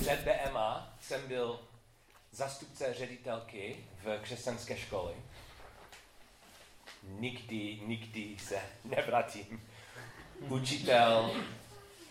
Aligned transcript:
před 0.00 0.20
BMA 0.24 0.96
jsem 1.00 1.28
byl 1.28 1.60
zastupce 2.30 2.94
ředitelky 2.94 3.76
v 4.04 4.18
křesťanské 4.22 4.76
škole. 4.76 5.12
Nikdy, 7.02 7.80
nikdy 7.86 8.38
se 8.38 8.62
nevrátím. 8.84 9.68
Učitel 10.40 11.34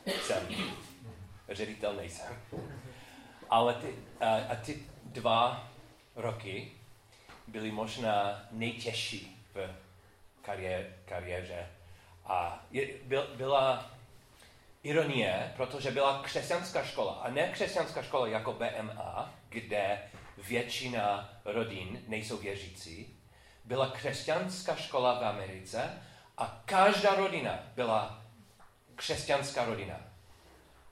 jsem, 0.05 0.47
ředitel 1.49 1.93
nejsem. 1.95 2.41
Ale 3.49 3.73
ty, 3.73 3.95
a, 4.19 4.35
a 4.35 4.55
ty 4.55 4.83
dva 5.03 5.71
roky 6.15 6.71
byly 7.47 7.71
možná 7.71 8.47
nejtěžší 8.51 9.45
v 9.53 9.75
kariéře. 11.05 11.67
A 12.25 12.65
je, 12.71 12.87
byl, 13.03 13.27
byla 13.35 13.92
ironie, 14.83 15.53
protože 15.55 15.91
byla 15.91 16.21
křesťanská 16.23 16.83
škola. 16.83 17.13
A 17.13 17.29
ne 17.29 17.47
křesťanská 17.47 18.03
škola 18.03 18.27
jako 18.27 18.53
BMA, 18.53 19.33
kde 19.49 20.01
většina 20.37 21.29
rodin 21.45 22.01
nejsou 22.07 22.37
věřící. 22.37 23.19
Byla 23.65 23.89
křesťanská 23.89 24.75
škola 24.75 25.19
v 25.19 25.23
Americe 25.25 26.01
a 26.37 26.61
každá 26.65 27.15
rodina 27.15 27.59
byla 27.75 28.21
křesťanská 28.95 29.65
rodina. 29.65 29.95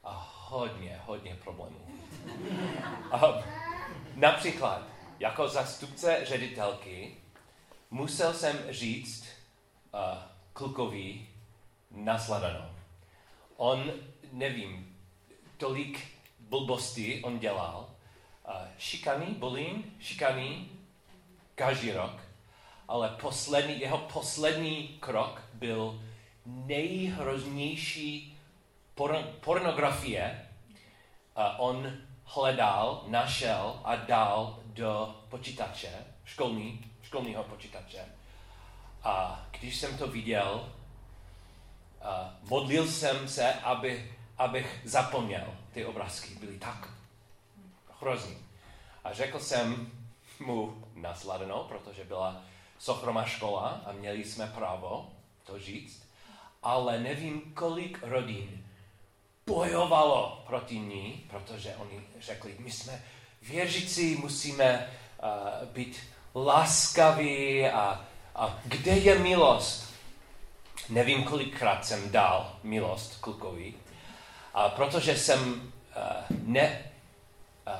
A 0.03 0.31
hodně, 0.47 0.99
hodně 1.05 1.35
problémů. 1.35 1.87
A 3.11 3.43
například, 4.15 4.81
jako 5.19 5.47
zastupce 5.47 6.25
ředitelky, 6.25 7.17
musel 7.91 8.33
jsem 8.33 8.57
říct 8.69 9.25
uh, 9.93 9.99
klukovi 10.53 11.27
nasladanou. 11.91 12.70
On, 13.61 13.91
nevím, 14.31 14.97
tolik 15.57 16.07
blbosti 16.39 17.21
on 17.23 17.39
dělal. 17.39 17.89
Šikany, 18.77 19.25
bullying, 19.25 19.85
šikany, 19.99 20.65
každý 21.55 21.91
rok. 21.91 22.21
Ale 22.87 23.09
poslední, 23.09 23.79
jeho 23.79 23.97
poslední 23.97 24.87
krok 24.87 25.41
byl 25.53 26.01
nejhroznější 26.45 28.37
porn, 28.95 29.23
pornografie. 29.39 30.49
On 31.57 31.93
hledal, 32.23 33.03
našel 33.07 33.81
a 33.83 33.95
dal 33.95 34.59
do 34.65 35.15
počítače, 35.29 36.05
školní, 36.25 36.91
školního 37.01 37.43
počítače. 37.43 38.05
A 39.03 39.45
když 39.59 39.77
jsem 39.77 39.97
to 39.97 40.07
viděl, 40.07 40.69
modlil 42.41 42.87
jsem 42.87 43.27
se, 43.27 43.53
aby, 43.53 44.11
abych 44.37 44.81
zapomněl. 44.85 45.53
Ty 45.73 45.85
obrázky 45.85 46.35
byly 46.35 46.59
tak 46.59 46.89
hrozný. 48.01 48.37
A 49.03 49.13
řekl 49.13 49.39
jsem 49.39 49.91
mu 50.39 50.83
nasladenou, 50.95 51.63
protože 51.63 52.03
byla 52.03 52.41
soukromá 52.79 53.25
škola 53.25 53.81
a 53.85 53.91
měli 53.91 54.23
jsme 54.25 54.47
právo 54.47 55.09
to 55.43 55.59
říct, 55.59 56.07
ale 56.63 56.99
nevím, 56.99 57.41
kolik 57.53 57.99
rodin 58.01 58.65
bojovalo 59.47 60.43
proti 60.47 60.79
ní, 60.79 61.25
protože 61.29 61.75
oni 61.75 62.01
řekli, 62.19 62.55
my 62.59 62.71
jsme 62.71 63.03
věřící, 63.41 64.15
musíme 64.15 64.89
uh, 65.23 65.67
být 65.67 65.99
laskaví 66.35 67.67
a, 67.67 68.05
a 68.35 68.59
kde 68.65 68.91
je 68.91 69.19
milost? 69.19 69.90
Nevím, 70.89 71.23
kolikrát 71.23 71.85
jsem 71.85 72.11
dal 72.11 72.55
milost 72.63 73.17
klukovi, 73.21 73.73
a 74.53 74.69
protože 74.69 75.17
jsem 75.17 75.51
uh, 75.51 76.37
ne, 76.43 76.79
uh, 77.67 77.73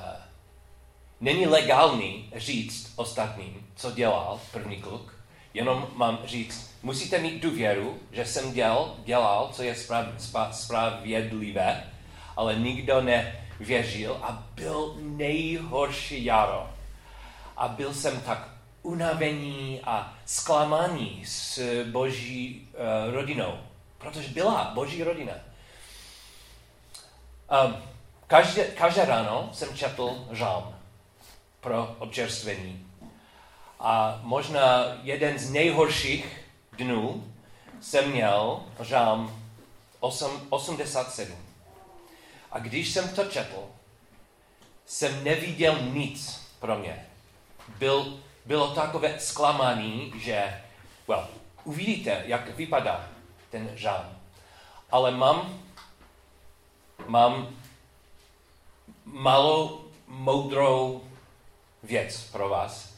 není 1.20 1.46
legální 1.46 2.30
říct 2.36 2.92
ostatním, 2.96 3.66
co 3.76 3.90
dělal 3.90 4.40
první 4.52 4.76
kluk, 4.76 5.14
jenom 5.54 5.88
mám 5.94 6.18
říct, 6.24 6.78
musíte 6.82 7.18
mít 7.18 7.42
důvěru, 7.42 7.98
že 8.12 8.26
jsem 8.26 8.52
dělal, 8.52 8.96
dělal 9.04 9.50
co 9.52 9.62
je 9.62 9.74
sprav, 9.74 10.06
spravedlivé, 10.52 11.90
ale 12.36 12.54
nikdo 12.54 13.00
nevěřil 13.00 14.18
a 14.22 14.46
byl 14.54 14.94
nejhorší 15.00 16.24
jaro. 16.24 16.70
A 17.56 17.68
byl 17.68 17.94
jsem 17.94 18.20
tak 18.20 18.51
unavený 18.82 19.80
a 19.84 20.18
zklamaný 20.26 21.24
s 21.26 21.60
boží 21.90 22.68
uh, 22.72 23.14
rodinou, 23.14 23.58
protože 23.98 24.28
byla 24.28 24.70
boží 24.74 25.02
rodina. 25.02 25.32
Um, 27.66 27.76
každé, 28.26 28.64
každé 28.64 29.04
ráno 29.04 29.50
jsem 29.52 29.76
četl 29.76 30.26
žálm 30.30 30.74
pro 31.60 31.96
občerstvení. 31.98 32.86
A 33.80 34.20
možná 34.22 34.84
jeden 35.02 35.38
z 35.38 35.50
nejhorších 35.50 36.40
dnů 36.76 37.32
jsem 37.80 38.10
měl 38.10 38.62
žálm 38.80 39.42
87. 40.00 41.36
A 42.52 42.58
když 42.58 42.92
jsem 42.92 43.08
to 43.08 43.24
četl, 43.24 43.68
jsem 44.86 45.24
neviděl 45.24 45.78
nic 45.82 46.40
pro 46.60 46.78
mě. 46.78 47.06
Byl, 47.78 48.20
bylo 48.44 48.74
takové 48.74 49.20
zklamání, 49.20 50.12
že, 50.16 50.62
well, 51.08 51.28
uvidíte, 51.64 52.22
jak 52.26 52.56
vypadá 52.56 53.08
ten 53.50 53.70
žálm. 53.74 54.18
Ale 54.90 55.10
mám, 55.10 55.62
mám 57.06 57.56
malou 59.04 59.84
moudrou 60.06 61.04
věc 61.82 62.24
pro 62.32 62.48
vás. 62.48 62.94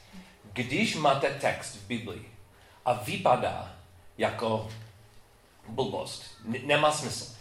Když 0.52 0.96
máte 0.96 1.30
text 1.30 1.74
v 1.74 1.86
Biblii 1.86 2.32
a 2.84 2.92
vypadá 2.92 3.72
jako 4.18 4.68
blbost, 5.68 6.24
nemá 6.44 6.92
smysl, 6.92 7.34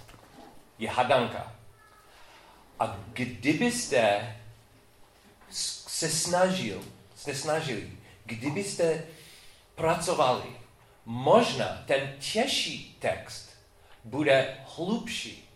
je 0.79 0.89
hadanka. 0.89 1.55
A 2.79 2.95
kdybyste 3.13 4.35
se 5.49 6.09
snažil, 6.09 6.83
se 7.23 7.35
snažili, 7.35 7.89
kdybyste 8.25 9.03
pracovali, 9.75 10.43
možná 11.05 11.83
ten 11.85 12.13
těžší 12.19 12.97
text 12.99 13.49
bude 14.03 14.57
hlubší 14.75 15.49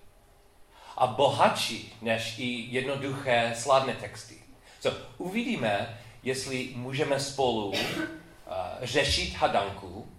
a 0.98 1.08
bohatší 1.08 1.98
než 2.02 2.40
i 2.40 2.66
jednoduché 2.70 3.54
slavné 3.58 3.94
texty. 3.94 4.36
So, 4.80 5.02
uvidíme, 5.18 6.00
jestli 6.24 6.70
můžeme 6.76 7.20
spolu 7.20 7.68
uh, 7.68 7.76
řešit 8.82 9.36
hadanku. 9.36 10.12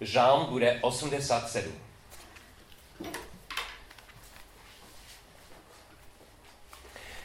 Žálm 0.00 0.46
bude 0.46 0.78
87. 0.80 1.72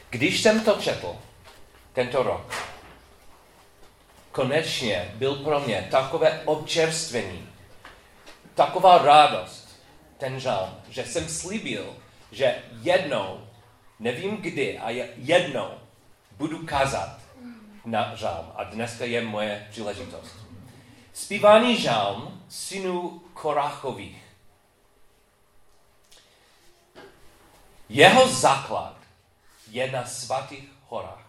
Když 0.09 0.41
jsem 0.41 0.63
to 0.63 0.81
četl 0.81 1.15
tento 1.93 2.23
rok, 2.23 2.72
konečně 4.33 5.11
byl 5.15 5.35
pro 5.35 5.59
mě 5.59 5.87
takové 5.91 6.41
občerstvení, 6.45 7.49
taková 8.55 8.97
radost, 8.97 9.79
ten 10.17 10.39
žálm, 10.39 10.75
že 10.89 11.05
jsem 11.05 11.29
slíbil, 11.29 11.95
že 12.31 12.55
jednou, 12.81 13.47
nevím 13.99 14.37
kdy, 14.37 14.79
a 14.79 14.89
jednou 15.15 15.69
budu 16.37 16.65
kázat 16.65 17.19
na 17.85 18.15
žálm. 18.15 18.51
A 18.55 18.63
dneska 18.63 19.05
je 19.05 19.21
moje 19.21 19.67
příležitost. 19.71 20.35
Zpívaný 21.13 21.81
žálm 21.81 22.43
synů 22.49 23.21
Korachových. 23.33 24.23
Jeho 27.89 28.27
základ 28.27 28.95
je 29.71 29.91
na 29.91 30.05
svatých 30.05 30.69
horách. 30.89 31.22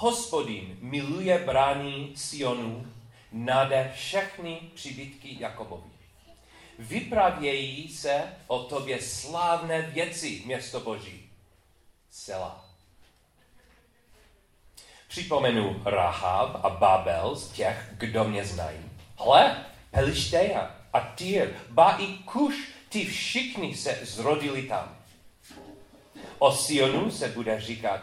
Hospodin 0.00 0.76
miluje 0.80 1.38
brání 1.38 2.12
Sionu 2.16 2.86
nade 3.32 3.92
všechny 3.94 4.60
přibytky 4.74 5.36
Jakobovi. 5.40 5.90
Vypravějí 6.78 7.88
se 7.88 8.22
o 8.46 8.58
tobě 8.58 9.02
slávné 9.02 9.82
věci, 9.82 10.42
město 10.46 10.80
Boží. 10.80 11.30
Sela. 12.10 12.64
Připomenu 15.08 15.82
Rahab 15.84 16.64
a 16.64 16.70
Babel 16.70 17.36
z 17.36 17.50
těch, 17.50 17.88
kdo 17.92 18.24
mě 18.24 18.44
znají. 18.44 18.90
Hle, 19.16 19.64
Pelišteja 19.90 20.76
a 20.92 21.00
Tyr, 21.00 21.48
ba 21.70 21.96
i 21.98 22.06
Kuš, 22.06 22.54
ty 22.88 23.04
všichni 23.04 23.76
se 23.76 23.98
zrodili 24.02 24.62
tam. 24.62 24.96
O 26.38 26.52
Sionu 26.52 27.10
se 27.10 27.28
bude 27.28 27.60
říkat, 27.60 28.00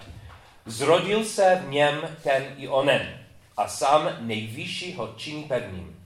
zrodil 0.65 1.25
se 1.25 1.55
v 1.55 1.69
něm 1.69 2.17
ten 2.23 2.55
i 2.57 2.67
onen 2.67 3.27
a 3.57 3.67
sám 3.67 4.17
nejvyšší 4.19 4.93
ho 4.93 5.13
činí 5.17 5.43
pevným. 5.43 6.05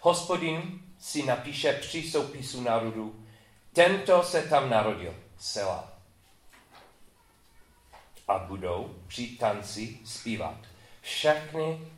Hospodin 0.00 0.80
si 0.98 1.22
napíše 1.22 1.72
při 1.72 2.10
soupisu 2.10 2.60
národu, 2.60 3.26
tento 3.72 4.22
se 4.22 4.42
tam 4.42 4.70
narodil, 4.70 5.14
Sela. 5.38 5.92
A 8.28 8.38
budou 8.38 8.94
při 9.06 9.26
tanci 9.26 9.98
zpívat. 10.04 10.58
Všechny 11.00 11.88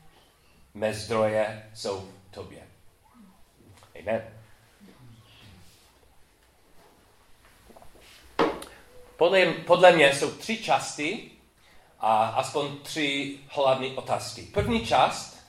mé 0.74 0.94
zdroje 0.94 1.70
jsou 1.74 2.00
v 2.00 2.34
tobě. 2.34 2.62
Amen. 4.00 4.43
Podle, 9.16 9.46
podle 9.46 9.92
mě 9.92 10.14
jsou 10.14 10.30
tři 10.30 10.56
části 10.56 11.30
a 12.00 12.26
aspoň 12.26 12.78
tři 12.82 13.38
hlavní 13.48 13.96
otázky. 13.96 14.42
První 14.42 14.86
část, 14.86 15.46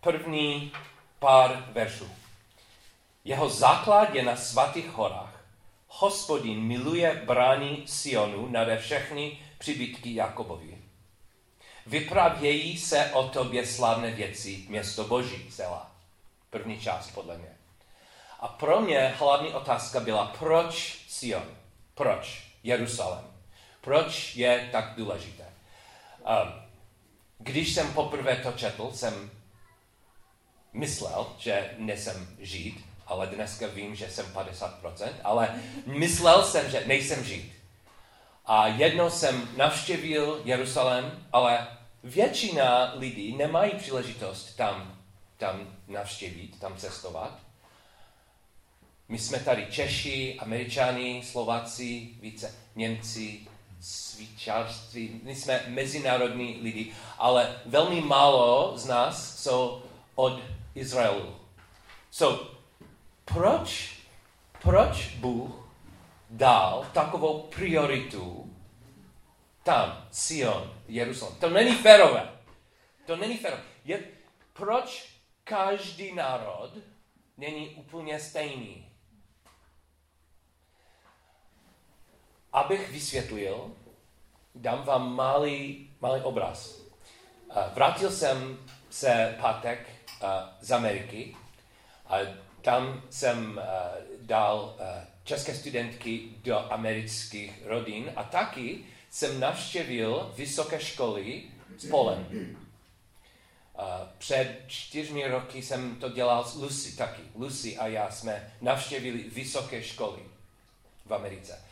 první 0.00 0.72
pár 1.18 1.68
veršů. 1.72 2.10
Jeho 3.24 3.48
základ 3.48 4.14
je 4.14 4.22
na 4.22 4.36
svatých 4.36 4.90
horách. 4.90 5.44
Hospodin 5.88 6.60
miluje 6.60 7.22
brání 7.26 7.82
Sionu 7.86 8.48
nade 8.48 8.78
všechny 8.78 9.38
přibytky 9.58 10.14
Jakobovi. 10.14 10.78
Vypravějí 11.86 12.78
se 12.78 13.10
o 13.12 13.28
tobě 13.28 13.66
slavné 13.66 14.10
věci, 14.10 14.64
město 14.68 15.04
Boží, 15.04 15.50
Zela. 15.50 15.90
První 16.50 16.80
část 16.80 17.10
podle 17.10 17.38
mě. 17.38 17.56
A 18.40 18.48
pro 18.48 18.80
mě 18.80 19.14
hlavní 19.18 19.48
otázka 19.52 20.00
byla, 20.00 20.26
proč 20.38 21.04
Sion? 21.08 21.56
Proč 21.94 22.49
Jeruzalém? 22.62 23.24
Proč 23.80 24.36
je 24.36 24.68
tak 24.72 24.94
důležité? 24.96 25.44
Um, 26.18 26.52
když 27.38 27.74
jsem 27.74 27.92
poprvé 27.92 28.36
to 28.36 28.52
četl, 28.52 28.90
jsem 28.94 29.30
myslel, 30.72 31.26
že 31.38 31.74
nesem 31.78 32.36
žít, 32.38 32.84
ale 33.06 33.26
dneska 33.26 33.66
vím, 33.66 33.94
že 33.94 34.10
jsem 34.10 34.26
50%, 34.26 35.08
ale 35.24 35.62
myslel 35.86 36.44
jsem, 36.44 36.70
že 36.70 36.82
nejsem 36.86 37.24
žít. 37.24 37.52
A 38.46 38.66
jednou 38.66 39.10
jsem 39.10 39.48
navštěvil 39.56 40.42
Jeruzalém, 40.44 41.26
ale 41.32 41.68
většina 42.04 42.92
lidí 42.96 43.36
nemají 43.36 43.72
příležitost 43.74 44.56
tam, 44.56 44.98
tam 45.36 45.76
navštěvit, 45.88 46.60
tam 46.60 46.76
cestovat. 46.76 47.38
My 49.10 49.18
jsme 49.18 49.38
tady 49.38 49.66
Češi, 49.70 50.36
Američani, 50.38 51.22
Slováci, 51.24 52.08
více 52.20 52.54
Němci, 52.76 53.40
svíčářství, 53.80 55.20
my 55.22 55.34
jsme 55.34 55.64
mezinárodní 55.68 56.58
lidi, 56.62 56.92
ale 57.18 57.62
velmi 57.66 58.00
málo 58.00 58.72
z 58.78 58.86
nás 58.86 59.42
jsou 59.42 59.82
od 60.14 60.40
Izraelu. 60.74 61.36
So, 62.10 62.46
proč, 63.24 63.96
proč 64.62 65.06
Bůh 65.16 65.68
dal 66.30 66.86
takovou 66.92 67.40
prioritu 67.40 68.56
tam, 69.62 70.06
Sion, 70.10 70.74
Jeruzalém? 70.88 71.34
To 71.34 71.50
není 71.50 71.74
férové. 71.74 72.30
To 73.06 73.16
není 73.16 73.36
férové. 73.36 73.62
Je, 73.84 74.04
proč 74.52 75.08
každý 75.44 76.14
národ 76.14 76.70
není 77.36 77.68
úplně 77.68 78.20
stejný? 78.20 78.89
Abych 82.52 82.92
vysvětlil, 82.92 83.72
dám 84.54 84.82
vám 84.82 85.14
malý, 85.14 85.90
malý 86.00 86.22
obraz. 86.22 86.80
Vrátil 87.74 88.10
jsem 88.10 88.58
se 88.90 89.36
pátek 89.40 89.88
z 90.60 90.72
Ameriky 90.72 91.36
a 92.06 92.16
tam 92.62 93.02
jsem 93.10 93.60
dal 94.20 94.76
české 95.24 95.54
studentky 95.54 96.28
do 96.44 96.72
amerických 96.72 97.66
rodin 97.66 98.12
a 98.16 98.24
taky 98.24 98.84
jsem 99.10 99.40
navštěvil 99.40 100.32
vysoké 100.36 100.80
školy 100.80 101.42
z 101.78 101.90
Polen. 101.90 102.56
Před 104.18 104.64
čtyřmi 104.66 105.28
roky 105.28 105.62
jsem 105.62 105.96
to 105.96 106.08
dělal 106.08 106.44
s 106.44 106.54
Lucy 106.54 106.96
taky. 106.96 107.22
Lucy 107.34 107.76
a 107.76 107.86
já 107.86 108.10
jsme 108.10 108.52
navštěvili 108.60 109.18
vysoké 109.18 109.82
školy 109.82 110.22
v 111.06 111.14
Americe. 111.14 111.64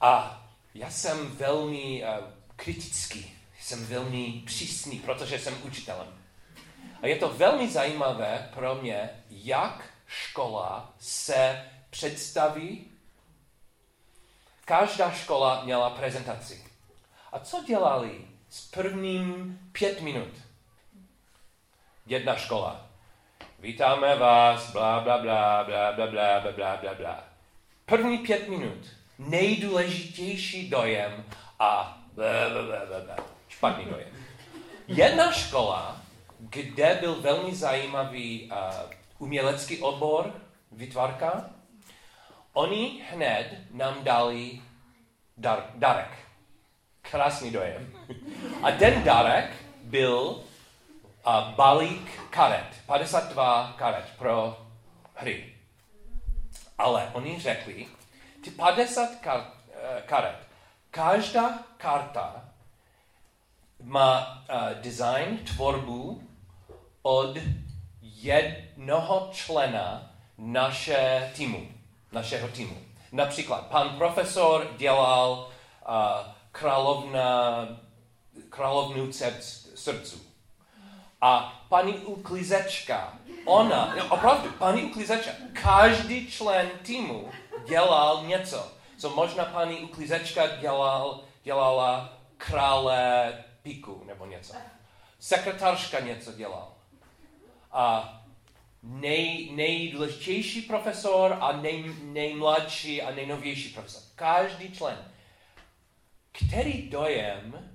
A 0.00 0.42
já 0.74 0.90
jsem 0.90 1.36
velmi 1.36 2.04
uh, 2.04 2.24
kritický, 2.56 3.36
jsem 3.60 3.86
velmi 3.86 4.42
přísný, 4.46 4.98
protože 4.98 5.38
jsem 5.38 5.62
učitelem. 5.62 6.08
A 7.02 7.06
je 7.06 7.16
to 7.16 7.28
velmi 7.28 7.70
zajímavé 7.70 8.50
pro 8.54 8.74
mě, 8.74 9.10
jak 9.30 9.90
škola 10.06 10.94
se 10.98 11.68
představí. 11.90 12.86
Každá 14.64 15.10
škola 15.10 15.64
měla 15.64 15.90
prezentaci. 15.90 16.64
A 17.32 17.38
co 17.38 17.64
dělali 17.66 18.28
s 18.48 18.66
prvním 18.70 19.58
pět 19.72 20.00
minut? 20.00 20.34
Jedna 22.06 22.36
škola. 22.36 22.86
Vítáme 23.58 24.16
vás, 24.16 24.72
bla, 24.72 25.00
bla, 25.00 25.18
bla, 25.18 25.64
bla, 25.64 25.92
bla, 25.92 26.06
bla, 26.06 26.40
bla, 26.52 26.76
bla, 26.76 26.94
bla. 26.94 27.24
První 27.86 28.18
pět 28.18 28.48
minut 28.48 28.99
nejdůležitější 29.28 30.70
dojem 30.70 31.24
a 31.58 31.98
špatný 33.48 33.84
dojem. 33.84 34.08
Jedna 34.88 35.32
škola, 35.32 36.00
kde 36.38 36.98
byl 37.00 37.20
velmi 37.20 37.54
zajímavý 37.54 38.50
uh, 38.52 38.56
umělecký 39.18 39.78
obor, 39.78 40.34
vytvarka, 40.72 41.50
oni 42.52 43.02
hned 43.10 43.58
nám 43.70 44.04
dali 44.04 44.60
dar, 45.36 45.70
darek. 45.74 46.10
Krásný 47.02 47.50
dojem. 47.50 47.92
A 48.62 48.70
ten 48.70 49.02
darek 49.02 49.50
byl 49.82 50.20
uh, 50.20 51.54
balík 51.54 52.20
karet, 52.30 52.66
52 52.86 53.74
karet 53.78 54.04
pro 54.18 54.66
hry. 55.14 55.54
Ale 56.78 57.10
oni 57.12 57.40
řekli, 57.40 57.86
ty 58.44 58.50
50 58.50 59.20
kar, 59.20 59.52
eh, 59.72 60.02
karet, 60.06 60.36
každá 60.90 61.58
karta 61.76 62.50
má 63.82 64.44
uh, 64.48 64.82
design, 64.82 65.38
tvorbu 65.38 66.22
od 67.02 67.36
jednoho 68.02 69.28
člena 69.32 70.12
naše 70.38 71.32
týmu, 71.36 71.68
našeho 72.12 72.48
týmu. 72.48 72.76
Například 73.12 73.66
pan 73.66 73.88
profesor 73.96 74.66
dělal 74.76 75.30
uh, 75.88 75.94
královna, 76.52 77.68
královnu 78.48 79.12
srdců. 79.74 80.20
A 81.20 81.62
paní 81.68 81.94
uklízečka, 81.94 83.12
ona, 83.44 83.94
opravdu, 84.10 84.50
paní 84.58 84.82
uklízečka, 84.82 85.30
každý 85.62 86.30
člen 86.30 86.70
týmu 86.82 87.30
dělal 87.68 88.24
něco. 88.26 88.72
Co 88.98 89.10
možná 89.10 89.44
paní 89.44 89.76
uklízečka 89.80 90.56
dělal, 90.56 91.20
dělala 91.42 92.18
krále 92.36 93.32
piku 93.62 94.04
nebo 94.06 94.26
něco. 94.26 94.54
Sekretářka 95.18 96.00
něco 96.00 96.32
dělal. 96.32 96.74
A 97.72 98.16
nej, 98.82 99.50
nejdůležitější 99.52 100.62
profesor 100.62 101.38
a 101.40 101.52
nej, 101.52 101.94
nejmladší 102.02 103.02
a 103.02 103.10
nejnovější 103.10 103.68
profesor. 103.68 104.02
Každý 104.14 104.72
člen. 104.72 105.12
Který 106.32 106.90
dojem 106.90 107.74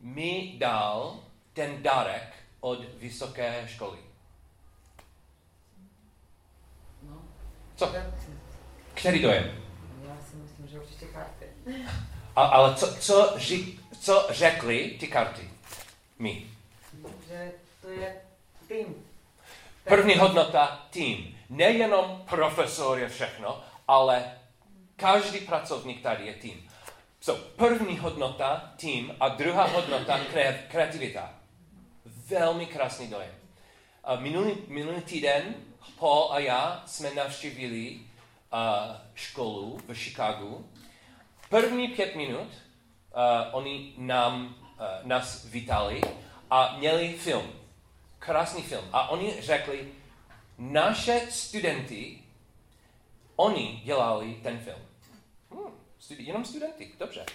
mi 0.00 0.54
dal 0.58 1.20
ten 1.52 1.82
dárek 1.82 2.34
od 2.60 2.84
vysoké 2.84 3.68
školy? 3.68 3.98
No. 7.02 7.22
Co? 7.76 7.92
Který 8.96 9.22
dojem? 9.22 9.62
Já 10.08 10.16
si 10.30 10.36
myslím, 10.36 10.68
že 10.68 10.80
určitě 10.80 11.06
karty. 11.06 11.46
A, 12.36 12.44
ale 12.44 12.74
co, 12.74 12.96
co, 12.96 13.32
ři, 13.36 13.78
co 14.00 14.26
řekli 14.30 14.96
ty 15.00 15.06
karty? 15.06 15.50
My. 16.18 16.46
Že 17.28 17.52
to 17.82 17.88
je 17.88 18.16
tým. 18.68 18.94
První 19.84 20.16
hodnota 20.16 20.86
tým. 20.90 21.38
Nejenom 21.50 22.24
profesor 22.30 22.98
je 22.98 23.08
všechno, 23.08 23.62
ale 23.88 24.32
každý 24.96 25.38
pracovník 25.38 26.02
tady 26.02 26.26
je 26.26 26.34
tým. 26.34 26.68
So, 27.20 27.48
první 27.56 27.98
hodnota 27.98 28.72
tým 28.76 29.14
a 29.20 29.28
druhá 29.28 29.64
hodnota 29.64 30.20
kreativita. 30.68 31.34
Velmi 32.04 32.66
krásný 32.66 33.08
dojem. 33.08 33.34
A 34.04 34.16
minulý, 34.16 34.56
minulý 34.68 35.00
týden 35.00 35.54
Paul 35.98 36.32
a 36.32 36.38
já 36.38 36.82
jsme 36.86 37.14
navštívili 37.14 38.00
školu 39.14 39.80
v 39.88 39.94
Chicagu. 39.94 40.70
První 41.48 41.88
pět 41.88 42.16
minut 42.16 42.48
oni 43.52 43.94
nám, 43.98 44.54
nás 45.02 45.44
vítali 45.44 46.00
a 46.50 46.76
měli 46.78 47.12
film. 47.12 47.52
Krásný 48.18 48.62
film. 48.62 48.84
A 48.92 49.08
oni 49.08 49.34
řekli, 49.40 49.88
naše 50.58 51.26
studenty, 51.30 52.18
oni 53.36 53.82
dělali 53.84 54.34
ten 54.42 54.58
film. 54.58 54.80
Hmm, 55.50 55.72
Studi- 56.00 56.26
jenom 56.26 56.44
studenty, 56.44 56.92
dobře. 56.98 57.26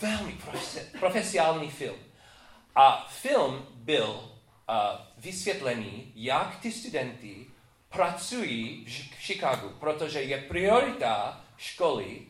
Velmi 0.00 0.32
profe- 0.32 0.98
profesionální 0.98 1.70
film. 1.70 1.96
A 2.74 3.06
film 3.10 3.66
byl 3.74 4.08
uh, 4.10 4.76
vysvětlený, 5.18 6.12
jak 6.14 6.60
ty 6.60 6.72
studenty 6.72 7.46
pracují 7.92 8.84
v 8.84 8.88
Ch- 8.88 9.14
Chicagu, 9.14 9.68
protože 9.80 10.22
je 10.22 10.38
priorita 10.38 11.40
školy, 11.56 12.22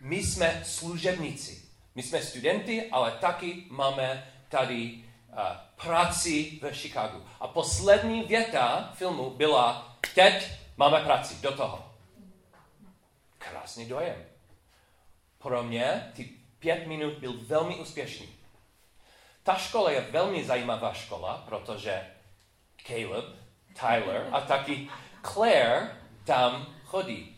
my 0.00 0.16
jsme 0.16 0.62
služebníci. 0.64 1.62
My 1.94 2.02
jsme 2.02 2.22
studenty, 2.22 2.90
ale 2.90 3.10
taky 3.10 3.64
máme 3.70 4.32
tady 4.48 4.92
uh, 4.92 5.38
práci 5.76 6.58
v 6.62 6.72
Chicagu. 6.72 7.26
A 7.40 7.48
poslední 7.48 8.22
věta 8.22 8.92
filmu 8.94 9.30
byla, 9.30 9.96
teď 10.14 10.50
máme 10.76 11.00
práci, 11.00 11.34
do 11.42 11.56
toho. 11.56 11.94
Krásný 13.38 13.86
dojem. 13.86 14.24
Pro 15.38 15.62
mě 15.62 16.12
ty 16.16 16.30
pět 16.58 16.86
minut 16.86 17.14
byl 17.14 17.32
velmi 17.46 17.76
úspěšný. 17.76 18.28
Ta 19.42 19.54
škola 19.54 19.90
je 19.90 20.00
velmi 20.00 20.44
zajímavá 20.44 20.94
škola, 20.94 21.42
protože 21.46 22.06
Caleb, 22.86 23.37
Tyler 23.80 24.28
a 24.32 24.40
taky 24.40 24.90
Claire 25.22 25.96
tam 26.24 26.66
chodí. 26.84 27.36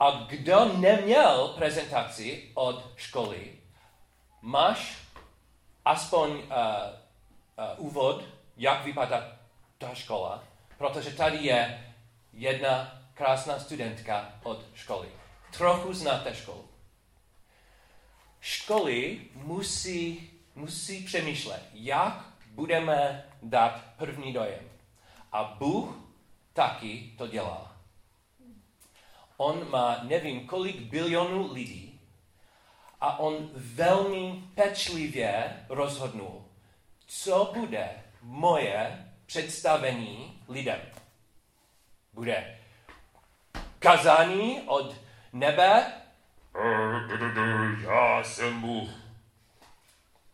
A 0.00 0.10
kdo 0.10 0.64
neměl 0.64 1.48
prezentaci 1.48 2.50
od 2.54 2.92
školy, 2.96 3.52
máš 4.42 4.98
aspoň 5.84 6.30
uh, 6.30 6.38
uh, 6.38 7.86
úvod, 7.86 8.24
jak 8.56 8.84
vypadá 8.84 9.38
ta 9.78 9.94
škola, 9.94 10.44
protože 10.78 11.10
tady 11.10 11.38
je 11.38 11.92
jedna 12.32 13.00
krásná 13.14 13.58
studentka 13.58 14.32
od 14.42 14.64
školy. 14.74 15.08
Trochu 15.56 15.94
znáte 15.94 16.34
školu. 16.34 16.68
Školy 18.40 19.20
musí, 19.34 20.30
musí 20.54 21.04
přemýšlet, 21.04 21.62
jak 21.72 22.24
budeme 22.50 23.24
dát 23.42 23.80
první 23.96 24.32
dojem. 24.32 24.73
A 25.34 25.44
Bůh 25.44 25.96
taky 26.52 27.14
to 27.18 27.26
dělá. 27.26 27.76
On 29.36 29.70
má 29.70 29.98
nevím 30.02 30.46
kolik 30.46 30.76
bilionů 30.76 31.52
lidí 31.52 32.00
a 33.00 33.18
on 33.18 33.50
velmi 33.54 34.44
pečlivě 34.54 35.64
rozhodnul, 35.68 36.44
co 37.06 37.52
bude 37.54 38.02
moje 38.22 39.08
představení 39.26 40.42
lidem. 40.48 40.80
Bude 42.12 42.58
kazání 43.78 44.60
od 44.60 44.94
nebe, 45.32 45.92
já 47.82 48.24
jsem 48.24 48.60
Bůh. 48.60 48.90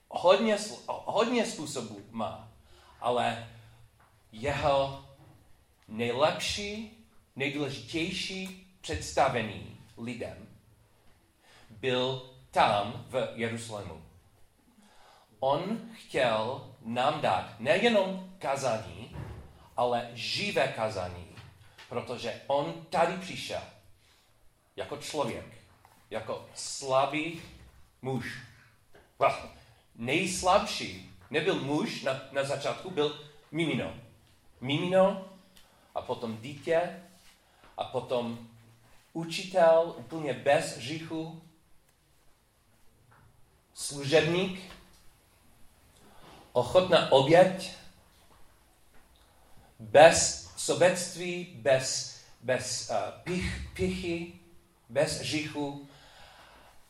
Hodně, 0.09 0.57
hodně 0.87 1.47
způsobů 1.47 2.01
má, 2.11 2.49
ale 3.01 3.49
jeho 4.33 5.05
nejlepší, 5.89 6.91
nejdůležitější 7.37 8.67
představení 8.81 9.81
lidem 9.97 10.51
byl 11.71 12.31
tam 12.51 13.05
v 13.09 13.29
Jeruzalému. 13.35 14.03
On 15.41 15.81
chtěl 15.95 16.71
nám 16.85 17.21
dát 17.21 17.61
nejenom 17.61 18.35
kazání, 18.39 19.17
ale 19.77 20.11
živé 20.15 20.69
kazání, 20.69 21.27
protože 21.89 22.41
on 22.47 22.87
tady 22.91 23.17
přišel 23.17 23.63
jako 24.77 24.97
člověk, 24.97 25.47
jako 26.11 26.49
slabý 26.55 27.43
muž. 28.03 28.39
Nejslabší 29.95 31.17
nebyl 31.31 31.55
muž 31.55 32.03
na, 32.03 32.21
na 32.33 32.45
začátku, 32.45 32.91
byl 32.91 33.21
mimino. 33.51 33.95
Mimino 34.61 35.25
a 35.95 36.03
potom 36.03 36.37
dítě 36.37 37.03
a 37.77 37.85
potom 37.85 38.49
učitel 39.13 39.95
úplně 39.99 40.33
bez 40.33 40.79
říchu, 40.79 41.43
služebník, 43.75 44.73
ochotná 46.53 47.13
oběť, 47.13 47.71
bez 49.79 50.51
sobectví, 50.57 51.45
bez, 51.45 52.17
bez 52.41 52.91
uh, 52.91 52.97
pich, 53.23 53.71
pichy, 53.75 54.33
bez 54.89 55.21
říchu. 55.21 55.89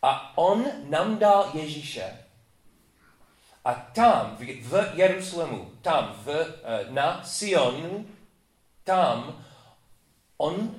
A 0.02 0.38
on 0.38 0.64
nám 0.90 1.18
dal 1.18 1.50
Ježíše. 1.54 2.24
A 3.70 3.74
tam, 3.74 4.36
v, 4.36 4.62
v 4.62 4.90
Jeruzalému, 4.94 5.70
tam, 5.82 6.16
v, 6.24 6.26
uh, 6.26 6.92
na 6.92 7.24
Sionu, 7.24 8.06
tam 8.84 9.44
on 10.36 10.74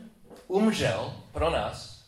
umřel 0.47 1.13
pro 1.31 1.49
nás 1.49 2.05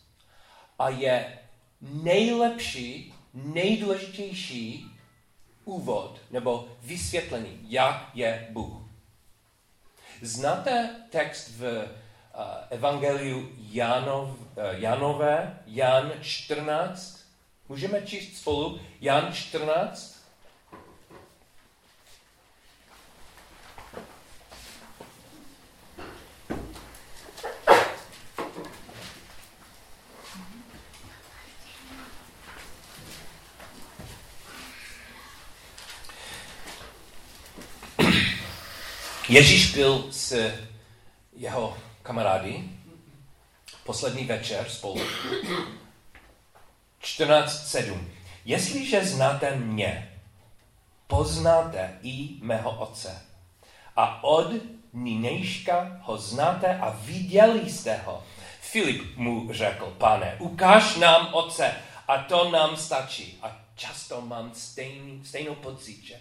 a 0.80 0.90
je 0.90 1.40
nejlepší, 1.82 3.14
nejdůležitější 3.34 4.86
úvod 5.66 6.20
nebo 6.32 6.68
vysvětlení, 6.82 7.60
jak 7.64 8.10
je 8.14 8.48
Bůh. 8.52 8.82
Znáte 10.22 10.96
text 11.10 11.50
v 11.50 11.62
uh, 11.62 11.90
Evangeliu 12.70 13.50
Janov, 13.58 14.30
uh, 14.30 14.46
Janové, 14.72 15.60
Jan 15.66 16.12
14? 16.22 17.20
Můžeme 17.70 18.02
číst 18.02 18.38
spolu 18.38 18.82
Jan 19.02 19.34
14? 19.34 20.13
Ježíš 39.34 39.74
byl 39.74 40.08
s 40.12 40.54
jeho 41.36 41.78
kamarády 42.02 42.64
poslední 43.84 44.26
večer 44.26 44.70
spolu. 44.70 45.02
14.7. 47.02 48.08
Jestliže 48.46 49.06
znáte 49.06 49.56
mě, 49.56 50.20
poznáte 51.08 52.00
i 52.02 52.30
mého 52.42 52.80
otce. 52.80 53.22
A 53.96 54.24
od 54.24 54.52
nynějška 54.94 56.00
ho 56.02 56.18
znáte 56.18 56.80
a 56.80 56.90
viděli 56.90 57.70
jste 57.70 57.98
ho. 57.98 58.24
Filip 58.62 59.18
mu 59.18 59.54
řekl, 59.54 59.96
pane, 59.98 60.36
ukáž 60.40 60.96
nám 60.96 61.34
otce 61.34 61.76
a 62.08 62.18
to 62.18 62.52
nám 62.52 62.78
stačí. 62.78 63.40
A 63.42 63.62
často 63.76 64.22
mám 64.22 64.52
stejný, 64.54 65.26
stejnou 65.26 65.56
pocit, 65.56 66.04
že 66.04 66.20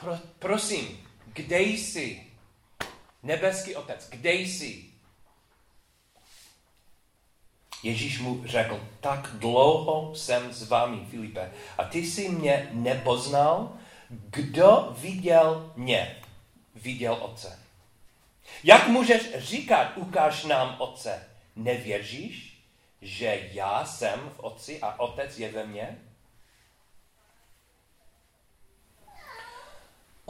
pro, 0.00 0.18
prosím, 0.38 1.11
kde 1.32 1.60
jsi? 1.60 2.26
Nebeský 3.22 3.76
otec, 3.76 4.08
kde 4.10 4.32
jsi? 4.32 4.84
Ježíš 7.82 8.20
mu 8.20 8.46
řekl, 8.46 8.88
tak 9.00 9.30
dlouho 9.32 10.14
jsem 10.14 10.52
s 10.52 10.68
vámi, 10.68 11.06
Filipe, 11.10 11.52
a 11.78 11.84
ty 11.84 11.98
jsi 11.98 12.28
mě 12.28 12.68
nepoznal? 12.72 13.72
Kdo 14.08 14.96
viděl 14.98 15.72
mě, 15.76 16.22
viděl 16.74 17.14
otce. 17.14 17.58
Jak 18.64 18.88
můžeš 18.88 19.22
říkat, 19.36 19.92
ukáž 19.96 20.44
nám 20.44 20.76
otce? 20.78 21.28
Nevěříš, 21.56 22.64
že 23.02 23.48
já 23.52 23.84
jsem 23.84 24.20
v 24.36 24.40
otci 24.40 24.80
a 24.80 25.00
otec 25.00 25.38
je 25.38 25.52
ve 25.52 25.66
mně? 25.66 25.98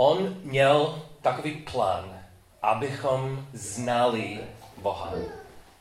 On 0.03 0.37
měl 0.43 1.03
takový 1.21 1.53
plán, 1.53 2.25
abychom 2.63 3.49
znali 3.53 4.41
Boha. 4.77 5.13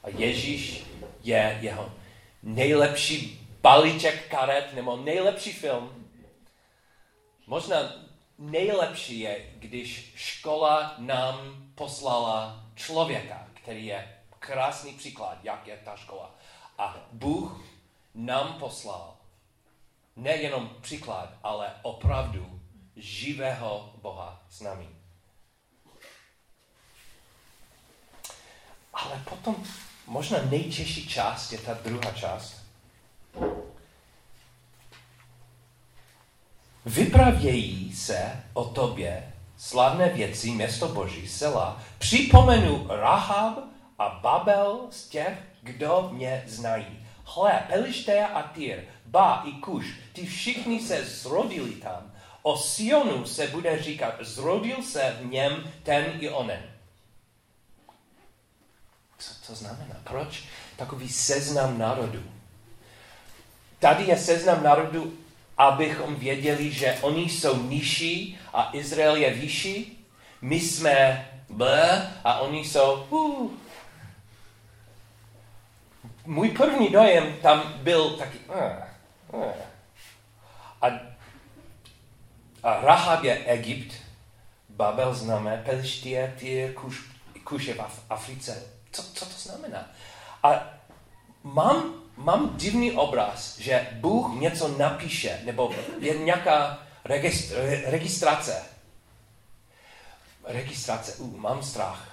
A 0.03 0.09
Ježíš 0.09 0.83
je 1.23 1.57
jeho 1.61 1.91
nejlepší 2.43 3.47
balíček 3.61 4.27
karet 4.27 4.73
nebo 4.73 4.97
nejlepší 4.97 5.51
film. 5.53 6.07
Možná 7.47 7.77
nejlepší 8.37 9.19
je, 9.19 9.45
když 9.55 10.13
škola 10.15 10.95
nám 10.97 11.37
poslala 11.75 12.63
člověka, 12.75 13.47
který 13.53 13.85
je 13.85 14.17
krásný 14.39 14.93
příklad, 14.93 15.37
jak 15.43 15.67
je 15.67 15.77
ta 15.85 15.95
škola. 15.95 16.35
A 16.77 16.95
Bůh 17.11 17.61
nám 18.15 18.53
poslal 18.53 19.17
nejenom 20.15 20.69
příklad, 20.81 21.29
ale 21.43 21.73
opravdu 21.81 22.60
živého 23.01 23.93
Boha 24.01 24.43
s 24.49 24.61
námi. 24.61 24.87
Ale 28.93 29.21
potom 29.29 29.55
možná 30.07 30.37
nejtěžší 30.41 31.07
část 31.07 31.51
je 31.51 31.57
ta 31.57 31.73
druhá 31.73 32.11
část. 32.11 32.61
Vypravějí 36.85 37.95
se 37.95 38.43
o 38.53 38.65
tobě 38.65 39.33
slavné 39.57 40.09
věci 40.09 40.51
město 40.51 40.87
Boží, 40.87 41.27
sela. 41.27 41.81
Připomenu 41.97 42.87
Rahab 42.89 43.57
a 43.99 44.09
Babel 44.09 44.87
z 44.89 45.07
těch, 45.07 45.39
kdo 45.61 46.09
mě 46.13 46.43
znají. 46.47 47.07
Hle, 47.25 47.63
Pelištea 47.67 48.27
a 48.27 48.43
Tyr, 48.43 48.79
Ba 49.05 49.43
i 49.45 49.51
Kuš, 49.51 49.85
ty 50.13 50.25
všichni 50.25 50.81
se 50.81 51.05
zrodili 51.05 51.71
tam. 51.71 52.10
O 52.41 52.57
Sionu 52.57 53.25
se 53.25 53.47
bude 53.47 53.81
říkat, 53.81 54.15
zrodil 54.19 54.83
se 54.83 55.17
v 55.21 55.25
něm 55.25 55.71
ten 55.83 56.05
i 56.19 56.29
onen. 56.29 56.63
Co 59.17 59.33
to 59.47 59.55
znamená? 59.55 59.95
Proč 60.03 60.43
takový 60.75 61.09
seznam 61.09 61.77
národů? 61.77 62.23
Tady 63.79 64.03
je 64.03 64.17
seznam 64.17 64.63
národů, 64.63 65.13
abychom 65.57 66.15
věděli, 66.15 66.71
že 66.71 66.97
oni 67.01 67.29
jsou 67.29 67.63
nižší 67.63 68.39
a 68.53 68.69
Izrael 68.73 69.15
je 69.15 69.33
vyšší. 69.33 70.07
My 70.41 70.59
jsme 70.59 71.27
B 71.49 71.65
a 72.23 72.39
oni 72.39 72.65
jsou 72.65 73.05
uh. 73.09 73.51
Můj 76.25 76.49
první 76.49 76.89
dojem 76.89 77.37
tam 77.41 77.73
byl 77.77 78.09
taky 78.09 78.37
uh, 78.37 79.41
uh. 79.41 79.51
A, 80.81 80.87
a 82.63 82.81
Rahab 82.81 83.23
je 83.23 83.45
Egypt, 83.45 83.93
Babel 84.69 85.13
známe, 85.13 85.61
Pelštie, 85.65 86.35
Tyr, 86.39 86.73
Kuš, 86.73 87.09
Kuš 87.43 87.65
je 87.65 87.73
v 87.73 88.05
Africe. 88.09 88.63
Co, 88.91 89.03
co 89.13 89.25
to 89.25 89.39
znamená? 89.39 89.91
A 90.43 90.73
mám, 91.43 91.93
mám 92.17 92.57
divný 92.57 92.91
obraz, 92.91 93.59
že 93.59 93.87
Bůh 93.91 94.39
něco 94.39 94.77
napíše, 94.77 95.41
nebo 95.45 95.71
je 95.99 96.17
nějaká 96.17 96.79
registr, 97.05 97.55
registrace. 97.85 98.63
Registrace, 100.43 101.15
uh, 101.15 101.37
mám 101.37 101.63
strach. 101.63 102.11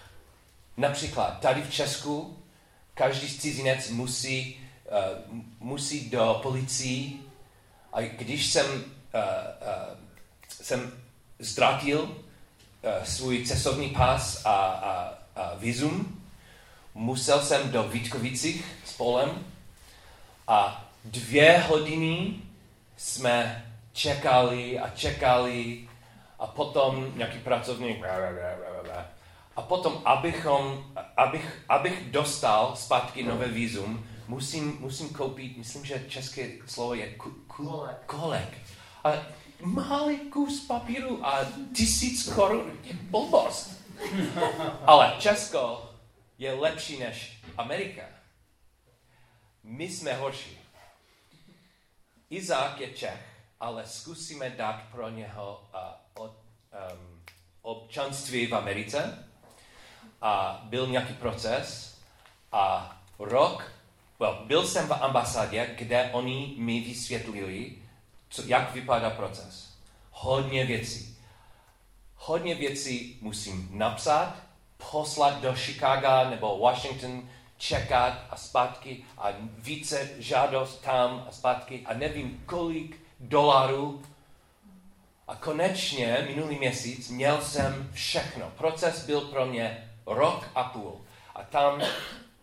Například 0.77 1.41
tady 1.41 1.63
v 1.63 1.73
Česku 1.73 2.39
každý 2.95 3.39
cizinec 3.39 3.91
musí, 3.91 4.61
uh, 5.31 5.39
musí 5.61 6.11
do 6.11 6.41
policii 6.43 7.21
a 7.93 8.01
když 8.01 8.47
jsem, 8.47 8.67
uh, 8.71 8.81
uh, 8.81 10.08
jsem 10.63 10.93
ztratil 11.41 12.01
uh, 12.01 13.05
svůj 13.05 13.45
cestovní 13.47 13.91
pas 13.91 14.47
a, 14.47 14.55
a, 14.55 15.15
a 15.37 15.55
vizum, 15.55 16.23
musel 16.95 17.43
jsem 17.43 17.71
do 17.71 17.83
Vítkovicích 17.83 18.65
s 18.85 18.93
Polem 18.93 19.45
a 20.49 20.89
dvě 21.05 21.65
hodiny 21.69 22.35
jsme 22.97 23.65
čekali 23.93 24.79
a 24.79 24.89
čekali 24.89 25.89
a 26.39 26.47
potom 26.47 27.13
nějaký 27.17 27.39
pracovník 27.39 28.05
a 29.59 29.63
potom, 29.63 30.03
abychom, 30.05 30.85
abych, 31.17 31.65
abych 31.69 32.11
dostal 32.11 32.77
zpátky 32.77 33.23
nové 33.23 33.49
vízum, 33.49 34.07
musím, 34.29 34.77
musím 34.81 35.09
koupit, 35.09 35.57
myslím, 35.57 35.85
že 35.85 36.05
české 36.09 36.49
slovo 36.67 36.95
je 36.95 37.07
ku, 37.15 37.31
ku, 37.31 37.65
kolek. 37.67 37.97
kolek. 38.07 38.59
A 39.05 39.13
malý 39.61 40.19
kus 40.19 40.67
papíru 40.67 41.27
a 41.27 41.45
tisíc 41.75 42.33
korun, 42.35 42.79
je 42.83 42.93
blbost. 42.95 43.71
Ale 44.87 45.17
Česko 45.19 45.91
je 46.39 46.55
lepší 46.55 46.99
než 46.99 47.43
Amerika. 47.57 48.03
My 49.63 49.85
jsme 49.85 50.13
horší. 50.13 50.59
Izák 52.31 52.81
je 52.81 52.93
Čech, 52.93 53.27
ale 53.61 53.87
zkusíme 53.87 54.51
dát 54.51 54.83
pro 54.93 55.09
něho 55.09 55.69
uh, 55.75 56.25
od, 56.25 56.37
um, 56.93 57.25
občanství 57.63 58.47
v 58.47 58.55
Americe. 58.55 59.29
A 60.21 60.63
byl 60.65 60.87
nějaký 60.87 61.15
proces 61.15 61.99
a 62.53 62.97
rok, 63.19 63.73
well, 64.19 64.45
byl 64.47 64.67
jsem 64.67 64.89
v 64.89 64.93
ambasádě, 64.93 65.75
kde 65.79 66.11
oni 66.13 66.55
mi 66.59 66.81
vysvětlili, 66.81 67.77
co, 68.29 68.43
jak 68.47 68.75
vypadá 68.75 69.11
proces. 69.11 69.69
Hodně 70.11 70.65
věcí. 70.65 71.19
Hodně 72.17 72.55
věcí 72.55 73.19
musím 73.21 73.69
napsat, 73.73 74.37
poslat 74.91 75.41
do 75.41 75.55
Chicago 75.55 76.31
nebo 76.31 76.59
Washington, 76.59 77.29
čekat 77.57 78.19
a 78.31 78.37
zpátky 78.37 79.05
a 79.19 79.29
více 79.59 80.11
žádost 80.19 80.77
tam 80.77 81.27
a 81.29 81.33
zpátky 81.33 81.83
a 81.87 81.95
nevím 81.95 82.43
kolik 82.47 83.01
dolarů. 83.21 84.03
A 85.29 85.37
konečně 85.37 86.27
minulý 86.29 86.59
měsíc 86.59 87.09
měl 87.09 87.43
jsem 87.43 87.91
všechno. 87.93 88.53
Proces 88.57 89.07
byl 89.07 89.21
pro 89.21 89.47
mě 89.47 89.91
rok 90.07 90.51
a 90.55 90.65
půl. 90.65 91.01
A 91.35 91.43
tam 91.43 91.83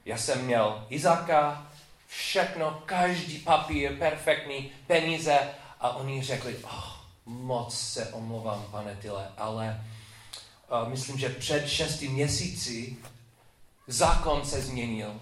já 0.05 0.17
jsem 0.17 0.45
měl 0.45 0.85
Izaka, 0.89 1.67
všechno, 2.07 2.81
každý 2.85 3.37
papír, 3.37 3.97
perfektní, 3.97 4.71
peníze. 4.87 5.39
A 5.85 5.95
oni 5.95 6.23
řekli, 6.23 6.57
oh, 6.63 6.85
moc 7.25 7.77
se 7.77 8.13
omlouvám, 8.13 8.65
pane 8.71 8.95
Tyle, 8.95 9.31
ale 9.37 9.85
uh, 10.83 10.89
myslím, 10.89 11.17
že 11.17 11.29
před 11.29 11.67
šesti 11.67 12.07
měsíci 12.07 12.97
zákon 13.87 14.45
se 14.45 14.61
změnil. 14.61 15.19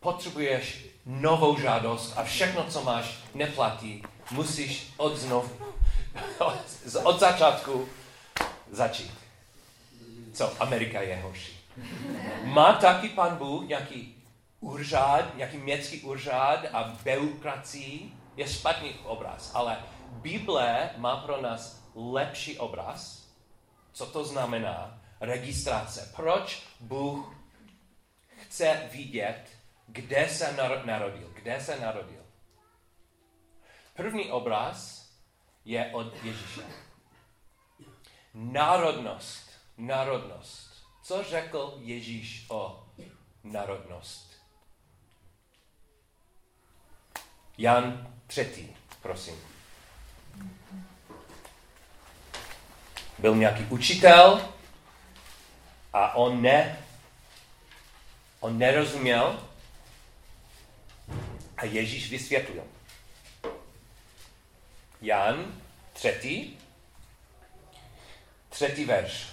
Potřebuješ 0.00 0.86
novou 1.06 1.60
žádost 1.60 2.12
a 2.16 2.24
všechno, 2.24 2.64
co 2.70 2.82
máš, 2.82 3.18
neplatí. 3.34 4.02
Musíš 4.30 4.92
od 4.96 5.16
znovu, 5.16 5.50
od 7.02 7.20
začátku 7.20 7.88
začít. 8.72 9.12
Co? 10.32 10.62
Amerika 10.62 11.00
je 11.00 11.16
horší. 11.16 11.60
Má 12.44 12.72
taky 12.72 13.08
pan 13.08 13.36
Bůh 13.36 13.68
nějaký 13.68 14.14
úřad, 14.60 15.36
nějaký 15.36 15.56
městský 15.56 16.00
úřad 16.00 16.64
a 16.72 16.96
byrokracii? 17.04 18.12
Je 18.36 18.48
špatný 18.48 18.94
obraz, 19.04 19.50
ale 19.54 19.82
Bible 20.20 20.90
má 20.96 21.16
pro 21.16 21.40
nás 21.40 21.82
lepší 21.94 22.58
obraz. 22.58 23.28
Co 23.92 24.06
to 24.06 24.24
znamená? 24.24 25.02
Registrace. 25.20 26.12
Proč 26.16 26.62
Bůh 26.80 27.36
chce 28.36 28.88
vidět, 28.92 29.44
kde 29.86 30.28
se 30.28 30.52
narodil? 30.84 31.32
Kde 31.34 31.60
se 31.60 31.80
narodil? 31.80 32.22
První 33.94 34.30
obraz 34.30 35.08
je 35.64 35.90
od 35.94 36.24
Ježíše. 36.24 36.62
Národnost. 38.34 39.50
Národnost. 39.76 40.86
Co 41.02 41.22
řekl 41.22 41.74
Ježíš 41.78 42.46
o 42.50 42.86
národnost? 43.44 44.35
Jan 47.58 48.16
3. 48.26 48.68
Prosím. 49.02 49.34
Byl 53.18 53.36
nějaký 53.36 53.64
učitel 53.64 54.48
a 55.92 56.14
on 56.14 56.42
ne, 56.42 56.86
on 58.40 58.58
nerozuměl 58.58 59.42
a 61.56 61.64
Ježíš 61.64 62.10
vysvětlil. 62.10 62.64
Jan, 65.02 65.60
třetí, 65.92 66.58
třetí 68.48 68.84
verš. 68.84 69.26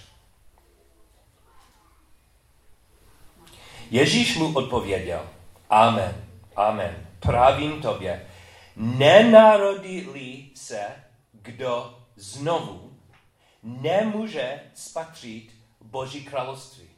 Ježíš 3.90 4.36
mu 4.36 4.54
odpověděl, 4.54 5.30
Amen, 5.70 6.26
Amen, 6.56 7.06
pravím 7.24 7.82
tobě, 7.82 8.26
nenarodí 8.76 10.52
se 10.54 10.86
kdo 11.32 11.98
znovu, 12.16 12.98
nemůže 13.62 14.60
spatřit 14.74 15.54
Boží 15.80 16.24
království. 16.24 16.88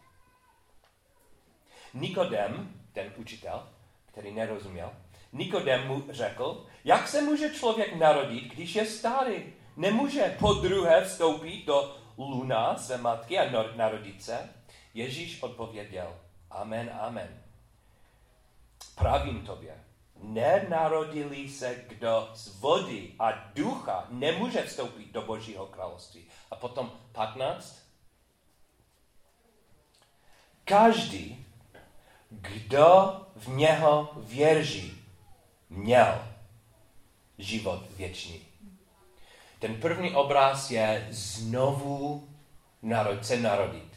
Nikodem, 1.95 2.75
ten 2.93 3.13
učitel, 3.17 3.69
který 4.07 4.35
nerozuměl, 4.35 4.91
Nikodem 5.33 5.87
mu 5.87 6.05
řekl, 6.11 6.67
jak 6.85 7.09
se 7.09 7.23
může 7.23 7.51
člověk 7.51 7.97
narodit, 7.97 8.55
když 8.55 8.75
je 8.75 8.87
starý? 8.87 9.53
Nemůže 9.77 10.37
po 10.39 10.53
druhé 10.53 11.05
vstoupit 11.05 11.67
do 11.67 11.97
luna 12.19 12.79
své 12.79 12.99
matky 12.99 13.39
a 13.39 13.67
narodit 13.77 14.25
se? 14.25 14.51
Ježíš 14.95 15.43
odpověděl, 15.43 16.17
amen, 16.51 16.91
amen. 17.01 17.43
Pravím 18.95 19.47
tobě, 19.47 19.85
nenarodili 20.23 21.49
se 21.49 21.85
kdo 21.89 22.31
z 22.35 22.61
vody 22.61 23.13
a 23.19 23.33
ducha, 23.55 24.07
nemůže 24.11 24.63
vstoupit 24.63 25.13
do 25.13 25.23
Božího 25.23 25.67
království. 25.67 26.25
A 26.51 26.57
potom 26.57 26.93
15. 27.13 27.87
Každý, 30.65 31.47
kdo 32.31 33.21
v 33.37 33.49
něho 33.49 34.09
věří, 34.17 35.03
měl 35.71 36.25
život 37.39 37.83
věčný. 37.97 38.41
Ten 39.59 39.81
první 39.81 40.15
obraz 40.15 40.71
je 40.71 41.09
znovu 41.11 42.29
narod, 42.83 43.27
se 43.27 43.37
narodit. 43.37 43.97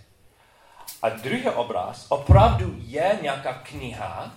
A 1.01 1.10
druhý 1.10 1.49
obraz 1.49 2.05
opravdu 2.10 2.75
je 2.77 3.19
nějaká 3.21 3.53
kniha, 3.53 4.34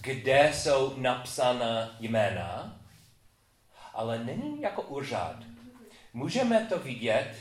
kde 0.00 0.52
jsou 0.54 0.96
napsána 0.96 1.96
jména, 2.00 2.76
ale 3.94 4.18
není 4.18 4.60
jako 4.60 4.82
úřad. 4.82 5.36
Můžeme 6.12 6.66
to 6.68 6.78
vidět 6.78 7.34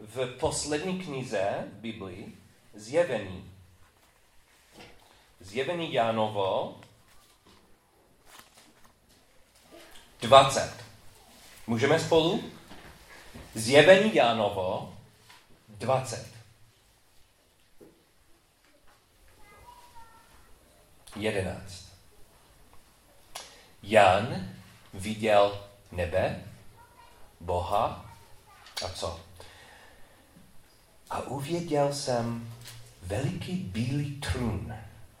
v 0.00 0.38
poslední 0.38 1.00
knize 1.00 1.64
v 1.72 1.80
Biblii, 1.80 2.36
Zjevení. 2.74 3.50
Zjevení 5.40 5.92
Jánovo 5.92 6.80
20. 10.20 10.84
Můžeme 11.66 12.00
spolu? 12.00 12.44
Zjevení 13.54 14.14
Jánovo 14.14 14.96
20. 15.68 16.37
11. 21.18 21.84
Jan 23.82 24.48
viděl 24.94 25.64
nebe, 25.92 26.44
Boha 27.40 28.10
a 28.84 28.88
co? 28.88 29.20
A 31.10 31.20
uvěděl 31.20 31.92
jsem 31.92 32.52
veliký 33.02 33.56
bílý 33.56 34.20
trůn 34.20 34.74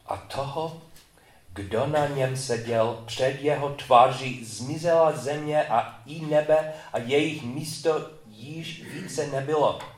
a 0.06 0.16
toho, 0.16 0.82
kdo 1.52 1.86
na 1.86 2.06
něm 2.06 2.36
seděl, 2.36 3.02
před 3.06 3.40
jeho 3.40 3.74
tváří 3.74 4.44
zmizela 4.44 5.12
země 5.12 5.64
a 5.64 6.02
i 6.06 6.26
nebe 6.26 6.72
a 6.92 6.98
jejich 6.98 7.42
místo 7.42 8.10
již 8.26 8.82
více 8.82 9.26
nebylo. 9.26 9.97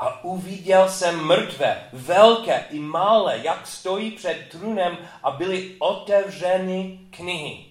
A 0.00 0.24
uviděl 0.24 0.88
jsem 0.88 1.24
mrtvé, 1.24 1.88
velké 1.92 2.64
i 2.70 2.78
malé, 2.78 3.38
jak 3.38 3.66
stojí 3.66 4.10
před 4.10 4.48
trůnem 4.50 4.98
a 5.22 5.30
byly 5.30 5.76
otevřeny 5.78 7.00
knihy. 7.10 7.64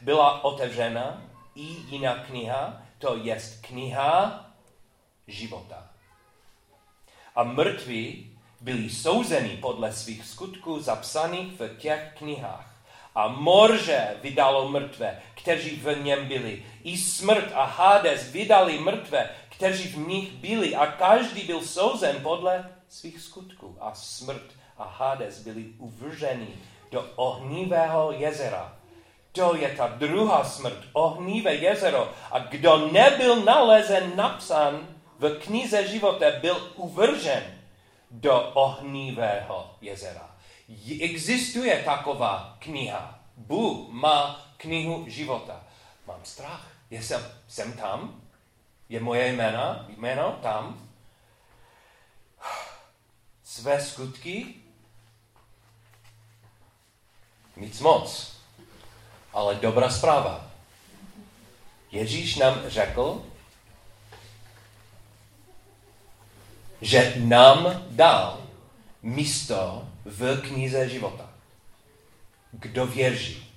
Byla 0.00 0.44
otevřena 0.44 1.22
i 1.54 1.62
jiná 1.62 2.14
kniha, 2.14 2.82
to 2.98 3.16
je 3.16 3.38
kniha 3.60 4.46
života. 5.28 5.86
A 7.36 7.44
mrtví 7.44 8.36
byli 8.60 8.90
souzeni 8.90 9.56
podle 9.56 9.92
svých 9.92 10.24
skutků 10.24 10.80
zapsaných 10.80 11.60
v 11.60 11.76
těch 11.76 12.12
knihách. 12.18 12.74
A 13.14 13.28
morže 13.28 14.16
vydalo 14.22 14.68
mrtvé, 14.68 15.22
kteří 15.34 15.76
v 15.76 16.02
něm 16.02 16.28
byli. 16.28 16.64
I 16.84 16.98
smrt 16.98 17.52
a 17.54 17.64
Hades 17.64 18.30
vydali 18.32 18.78
mrtvé, 18.78 19.30
kteří 19.56 19.88
v 19.88 19.98
nich 19.98 20.32
byli. 20.32 20.74
A 20.74 20.86
každý 20.86 21.42
byl 21.42 21.62
souzen 21.62 22.16
podle 22.22 22.70
svých 22.88 23.20
skutků. 23.20 23.76
A 23.80 23.94
smrt 23.94 24.46
a 24.78 24.84
Hades 24.84 25.38
byli 25.38 25.64
uvrženi 25.78 26.48
do 26.90 27.10
ohnivého 27.16 28.12
jezera. 28.12 28.76
To 29.32 29.56
je 29.56 29.74
ta 29.76 29.86
druhá 29.86 30.44
smrt, 30.44 30.78
ohnivé 30.92 31.54
jezero. 31.54 32.12
A 32.30 32.38
kdo 32.38 32.90
nebyl 32.92 33.42
nalezen 33.42 34.16
napsán 34.16 34.88
v 35.18 35.38
knize 35.38 35.88
života, 35.88 36.26
byl 36.40 36.72
uvržen 36.74 37.42
do 38.10 38.50
ohnívého 38.54 39.70
jezera. 39.80 40.30
Existuje 41.00 41.82
taková 41.84 42.56
kniha. 42.58 43.18
Bůh 43.36 43.88
má 43.88 44.46
knihu 44.56 45.04
života. 45.08 45.64
Mám 46.06 46.20
strach. 46.22 46.70
Jsem, 46.90 47.26
jsem 47.48 47.72
tam? 47.72 48.23
Je 48.88 49.00
moje 49.00 49.32
jméno, 49.32 49.86
jméno 49.88 50.38
tam? 50.42 50.88
Své 53.44 53.82
skutky? 53.82 54.54
Nic 57.56 57.80
moc. 57.80 58.36
Ale 59.32 59.54
dobrá 59.54 59.90
zpráva. 59.90 60.50
Ježíš 61.90 62.36
nám 62.36 62.62
řekl, 62.66 63.24
že 66.80 67.14
nám 67.16 67.84
dal 67.90 68.46
místo 69.02 69.88
v 70.04 70.40
knize 70.40 70.88
života. 70.88 71.30
Kdo 72.52 72.86
věří? 72.86 73.52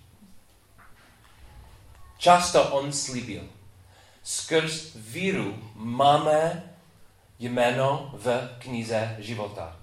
Často 2.18 2.70
on 2.70 2.94
slíbil. 2.94 3.57
Skrz 4.28 4.96
víru 4.96 5.72
máme 5.76 6.64
jméno 7.40 8.12
v 8.14 8.58
knize 8.60 9.16
života. 9.20 9.80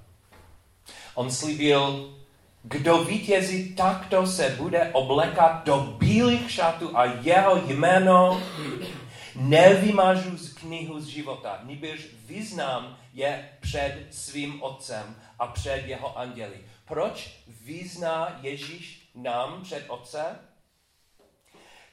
On 1.14 1.30
slíbil, 1.30 2.14
kdo 2.62 3.04
vítězí, 3.04 3.74
takto 3.74 4.26
se 4.26 4.48
bude 4.48 4.90
oblekat 4.92 5.64
do 5.64 5.80
bílých 5.80 6.50
šatů 6.50 6.98
a 6.98 7.04
jeho 7.04 7.56
jméno 7.56 8.42
nevymažu 9.36 10.36
z 10.36 10.54
knihu 10.54 11.00
z 11.00 11.06
života, 11.06 11.60
nebož 11.62 12.06
vyznám 12.26 12.98
je 13.14 13.48
před 13.60 14.06
svým 14.10 14.62
otcem 14.62 15.16
a 15.38 15.46
před 15.46 15.82
jeho 15.86 16.18
anděli. 16.18 16.60
Proč 16.84 17.40
vyzná 17.46 18.38
Ježíš 18.42 19.10
nám 19.14 19.62
před 19.62 19.84
otcem? 19.88 20.38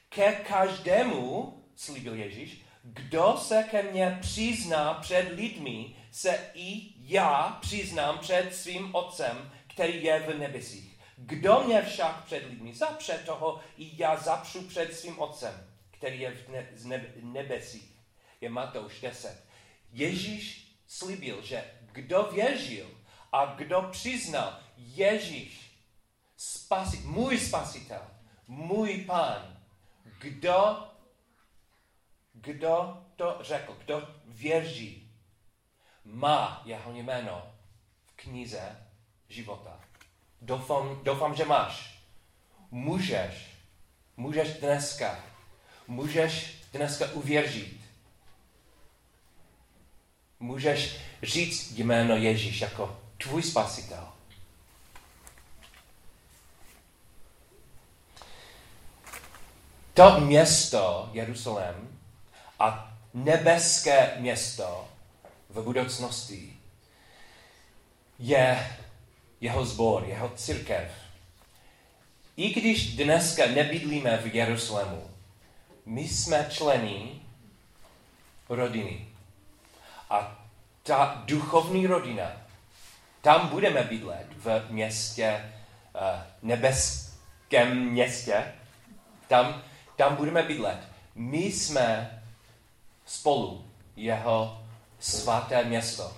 Ke 0.08 0.32
každému, 0.32 1.61
slíbil 1.82 2.14
Ježíš, 2.14 2.62
kdo 2.82 3.36
se 3.38 3.62
ke 3.62 3.82
mně 3.82 4.18
přizná 4.20 4.94
před 4.94 5.32
lidmi, 5.32 5.96
se 6.10 6.50
i 6.54 6.82
já 6.96 7.58
přiznám 7.60 8.18
před 8.18 8.54
svým 8.54 8.94
otcem, 8.94 9.52
který 9.66 10.04
je 10.04 10.20
v 10.20 10.38
nebesích. 10.38 10.98
Kdo 11.16 11.60
mě 11.66 11.82
však 11.82 12.24
před 12.24 12.46
lidmi 12.46 12.74
zapře 12.74 13.22
toho, 13.26 13.60
i 13.76 14.02
já 14.02 14.16
zapřu 14.16 14.62
před 14.62 14.96
svým 14.96 15.18
otcem 15.18 15.72
který 16.02 16.20
je 16.20 16.36
v 16.36 16.48
ne, 16.48 16.68
z 16.74 16.84
nebe, 16.84 17.08
nebesích. 17.22 17.96
Je 18.40 18.50
Matouš 18.50 19.00
10. 19.00 19.44
Ježíš 19.92 20.74
slíbil, 20.86 21.42
že 21.42 21.64
kdo 21.92 22.22
věřil 22.22 22.90
a 23.32 23.54
kdo 23.54 23.82
přiznal 23.82 24.58
Ježíš, 24.76 25.78
spasi, 26.36 26.96
můj 26.96 27.38
spasitel, 27.38 28.02
můj 28.48 29.04
pán, 29.06 29.64
kdo, 30.18 30.88
kdo 32.42 33.02
to 33.16 33.38
řekl, 33.40 33.76
kdo 33.84 34.08
věří, 34.24 35.10
má 36.04 36.62
jeho 36.64 36.92
jméno 36.92 37.42
v 38.06 38.12
knize 38.16 38.86
života. 39.28 39.80
Doufám, 40.40 41.00
doufám, 41.02 41.34
že 41.34 41.44
máš. 41.44 42.02
Můžeš, 42.70 43.56
můžeš 44.16 44.48
dneska 44.48 45.32
můžeš 45.92 46.54
dneska 46.72 47.12
uvěřit. 47.12 47.80
Můžeš 50.40 50.96
říct 51.22 51.70
jméno 51.70 52.16
Ježíš 52.16 52.60
jako 52.60 53.00
tvůj 53.18 53.42
spasitel. 53.42 54.08
To 59.94 60.20
město 60.20 61.10
Jeruzalém 61.12 61.91
a 62.62 62.92
nebeské 63.14 64.12
město 64.18 64.88
v 65.48 65.62
budoucnosti 65.62 66.56
je 68.18 68.76
jeho 69.40 69.64
zbor, 69.64 70.04
jeho 70.06 70.28
církev. 70.28 70.92
I 72.36 72.50
když 72.54 72.96
dneska 72.96 73.46
nebydlíme 73.46 74.16
v 74.16 74.34
Jeruzalému, 74.34 75.10
my 75.86 76.08
jsme 76.08 76.46
členy 76.50 77.10
rodiny. 78.48 79.08
A 80.10 80.46
ta 80.82 81.22
duchovní 81.26 81.86
rodina, 81.86 82.32
tam 83.20 83.48
budeme 83.48 83.82
bydlet 83.84 84.26
v 84.36 84.70
městě, 84.70 85.52
uh, 85.94 86.00
nebeském 86.42 87.78
městě, 87.90 88.52
tam, 89.28 89.62
tam 89.96 90.16
budeme 90.16 90.42
bydlet. 90.42 90.78
My 91.14 91.38
jsme 91.38 92.21
spolu 93.12 93.64
jeho 93.96 94.64
svaté 95.00 95.64
město. 95.64 96.16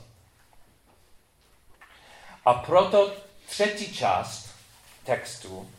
A 2.44 2.54
proto 2.54 3.12
třetí 3.48 3.94
část 3.94 4.54
textu 5.04 5.70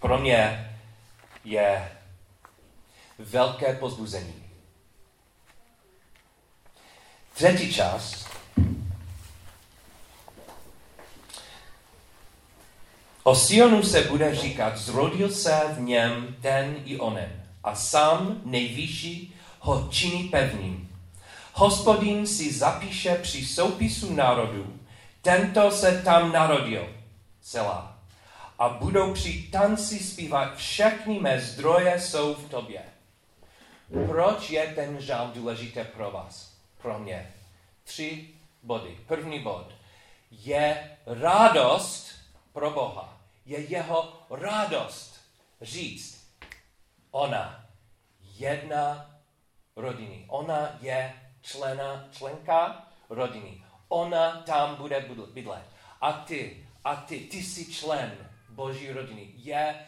pro 0.00 0.18
mě 0.18 0.70
je 1.44 1.98
velké 3.18 3.74
pozbuzení. 3.74 4.50
Třetí 7.34 7.74
část 7.74 8.26
O 13.22 13.34
Sionu 13.34 13.82
se 13.82 14.02
bude 14.02 14.34
říkat, 14.34 14.78
zrodil 14.78 15.30
se 15.30 15.60
v 15.74 15.80
něm 15.80 16.36
ten 16.42 16.76
i 16.84 16.98
onen 16.98 17.42
a 17.64 17.74
sám 17.74 18.40
nejvyšší 18.44 19.34
ho 19.62 19.88
činí 19.90 20.28
pevným. 20.28 20.88
Hospodin 21.52 22.26
si 22.26 22.52
zapíše 22.52 23.14
při 23.14 23.46
soupisu 23.46 24.14
národů, 24.14 24.80
tento 25.22 25.70
se 25.70 26.02
tam 26.02 26.32
narodil, 26.32 26.88
celá. 27.40 27.98
A 28.58 28.68
budou 28.68 29.14
při 29.14 29.48
tanci 29.52 29.98
zpívat, 29.98 30.56
všechny 30.56 31.20
mé 31.20 31.40
zdroje 31.40 32.00
jsou 32.00 32.34
v 32.34 32.50
tobě. 32.50 32.82
Proč 34.08 34.50
je 34.50 34.72
ten 34.74 35.00
žál 35.00 35.30
důležité 35.34 35.84
pro 35.84 36.10
vás, 36.10 36.52
pro 36.82 36.98
mě? 36.98 37.32
Tři 37.84 38.28
body. 38.62 38.98
První 39.06 39.40
bod 39.40 39.66
je 40.30 40.90
radost 41.06 42.10
pro 42.52 42.70
Boha. 42.70 43.20
Je 43.46 43.60
jeho 43.60 44.26
radost 44.30 45.20
říct, 45.60 46.26
ona 47.10 47.64
jedna 48.38 49.12
rodiny. 49.76 50.24
Ona 50.28 50.78
je 50.80 51.20
člena, 51.42 52.08
členka 52.12 52.86
rodiny. 53.08 53.64
Ona 53.88 54.42
tam 54.42 54.76
bude 54.76 55.00
bydlet. 55.32 55.64
A 56.00 56.12
ty, 56.12 56.66
a 56.84 56.96
ty, 56.96 57.20
ty 57.20 57.42
jsi 57.42 57.72
člen 57.72 58.30
Boží 58.48 58.92
rodiny. 58.92 59.32
Je, 59.34 59.86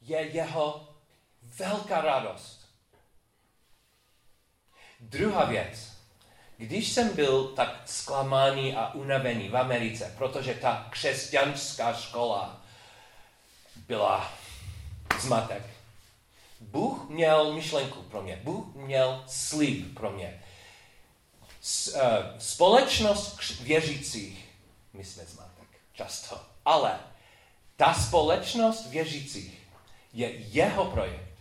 je 0.00 0.20
jeho 0.20 0.88
velká 1.42 2.00
radost. 2.00 2.68
Druhá 5.00 5.44
věc. 5.44 5.96
Když 6.56 6.92
jsem 6.92 7.16
byl 7.16 7.48
tak 7.48 7.82
zklamaný 7.84 8.76
a 8.76 8.94
unavený 8.94 9.48
v 9.48 9.56
Americe, 9.56 10.14
protože 10.18 10.54
ta 10.54 10.86
křesťanská 10.90 11.92
škola 11.92 12.60
byla 13.76 14.32
zmatek, 15.20 15.75
Bůh 16.60 17.08
měl 17.08 17.52
myšlenku 17.52 18.02
pro 18.02 18.22
mě, 18.22 18.40
Bůh 18.44 18.74
měl 18.74 19.24
slib 19.26 19.94
pro 19.94 20.10
mě. 20.10 20.42
Eh, 21.94 22.00
společnost 22.38 23.60
věřících, 23.60 24.48
my 24.92 25.04
jsme 25.04 25.24
zmatek, 25.24 25.68
často, 25.92 26.40
ale 26.64 26.98
ta 27.76 27.94
společnost 27.94 28.86
věřících 28.86 29.68
je 30.12 30.30
jeho 30.36 30.84
projekt, 30.84 31.38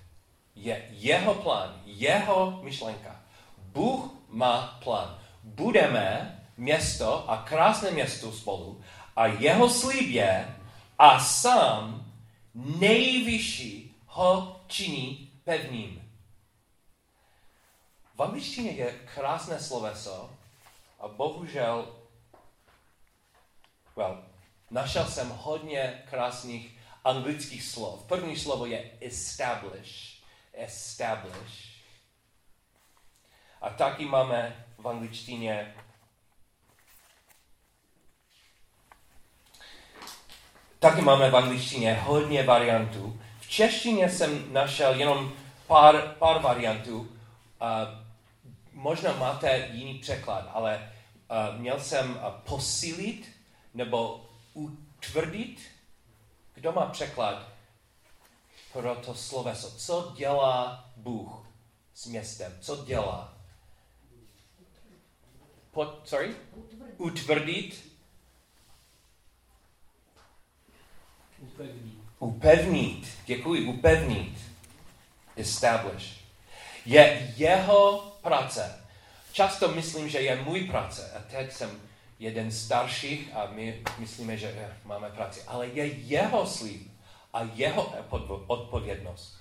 je 0.55 0.85
jeho 0.89 1.33
plán, 1.35 1.81
jeho 1.85 2.59
myšlenka. 2.63 3.21
Bůh 3.57 4.11
má 4.29 4.79
plán. 4.83 5.19
Budeme 5.43 6.35
město 6.57 7.29
a 7.29 7.37
krásné 7.37 7.91
město 7.91 8.31
spolu 8.31 8.81
a 9.15 9.27
jeho 9.27 9.69
slib 9.69 10.09
je 10.09 10.55
a 10.99 11.19
sám 11.19 12.11
nejvyšší 12.53 13.95
ho 14.07 14.54
činí 14.67 15.31
pevným. 15.43 16.11
V 18.15 18.21
angličtině 18.23 18.71
je 18.71 18.99
krásné 19.15 19.59
sloveso 19.59 20.29
a 20.99 21.07
bohužel, 21.07 21.95
well, 23.95 24.23
našel 24.71 25.05
jsem 25.05 25.29
hodně 25.29 26.03
krásných 26.09 26.79
anglických 27.03 27.63
slov. 27.63 28.03
První 28.03 28.37
slovo 28.37 28.65
je 28.65 28.91
establish. 29.01 30.21
Establish. 30.53 31.75
A 33.61 33.69
taky 33.69 34.05
máme 34.05 34.65
v 34.77 34.87
angličtině 34.87 35.75
taky 40.79 41.01
máme 41.01 41.29
v 41.31 41.35
angličtině 41.35 41.93
hodně 41.93 42.43
variantů. 42.43 43.21
Češtině 43.55 44.09
jsem 44.09 44.53
našel 44.53 44.99
jenom 44.99 45.33
pár, 45.67 46.15
pár 46.19 46.41
variantů. 46.41 46.99
Uh, 46.99 47.07
možná 48.73 49.15
máte 49.15 49.69
jiný 49.73 49.99
překlad, 49.99 50.49
ale 50.53 50.93
uh, 51.51 51.59
měl 51.59 51.79
jsem 51.79 52.19
posílit 52.45 53.27
nebo 53.73 54.29
utvrdit. 54.53 55.61
Kdo 56.53 56.71
má 56.71 56.85
překlad 56.85 57.47
pro 58.73 58.95
to 58.95 59.15
sloveso? 59.15 59.71
Co 59.71 60.13
dělá 60.15 60.85
Bůh 60.97 61.47
s 61.93 62.05
městem? 62.05 62.57
Co 62.61 62.85
dělá? 62.85 63.33
Pot, 65.71 66.01
sorry? 66.09 66.35
Utvrdit. 66.97 67.91
Upevnit. 71.39 71.94
Upevnit. 72.19 73.07
Děkuji, 73.25 73.65
upevnit. 73.65 74.37
Establish. 75.35 76.05
Je 76.85 77.33
jeho 77.37 78.11
práce. 78.21 78.81
Často 79.31 79.67
myslím, 79.67 80.09
že 80.09 80.21
je 80.21 80.35
můj 80.35 80.61
práce. 80.61 81.11
A 81.17 81.31
teď 81.31 81.51
jsem 81.51 81.81
jeden 82.19 82.51
starších 82.51 83.29
a 83.35 83.47
my 83.51 83.81
myslíme, 83.97 84.37
že 84.37 84.47
eh, 84.57 84.77
máme 84.85 85.09
práci. 85.09 85.41
Ale 85.47 85.67
je 85.67 85.85
jeho 85.85 86.47
slib 86.47 86.81
a 87.33 87.49
jeho 87.53 87.93
odpovědnost. 88.47 89.37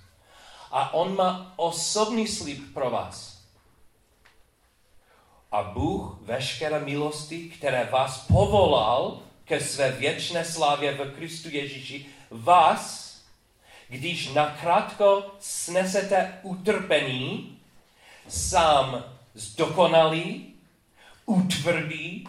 A 0.71 0.93
on 0.93 1.15
má 1.15 1.53
osobní 1.55 2.27
slib 2.27 2.73
pro 2.73 2.89
vás. 2.89 3.35
A 5.51 5.63
Bůh 5.63 6.17
veškeré 6.21 6.79
milosti, 6.79 7.49
které 7.49 7.85
vás 7.91 8.27
povolal 8.27 9.19
ke 9.45 9.59
své 9.59 9.91
věčné 9.91 10.45
slávě 10.45 10.93
v 10.93 11.15
Kristu 11.15 11.49
Ježíši, 11.49 12.05
vás, 12.29 13.15
když 13.87 14.33
nakrátko 14.33 15.35
snesete 15.39 16.39
utrpení, 16.43 17.59
sám 18.27 19.03
zdokonalí, 19.33 20.53
utvrdí, 21.25 22.27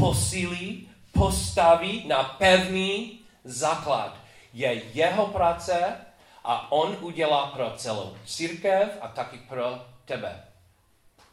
posílí, 0.00 0.88
postaví 1.12 2.08
na 2.08 2.22
pevný 2.24 3.20
základ. 3.44 4.18
Je 4.52 4.82
jeho 4.94 5.26
práce 5.26 5.96
a 6.44 6.72
on 6.72 6.96
udělá 7.00 7.46
pro 7.46 7.72
celou 7.76 8.16
církev 8.26 8.98
a 9.00 9.08
taky 9.08 9.38
pro 9.38 9.86
tebe. 10.04 10.44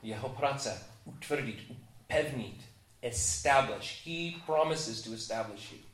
Jeho 0.04 0.30
práce 0.30 0.84
utvrdit, 1.06 1.60
upevnit, 1.70 2.62
establish. 3.02 4.06
He 4.06 4.39
promises 4.46 5.02
to 5.02 5.13
establish 5.13 5.72
you. 5.72 5.85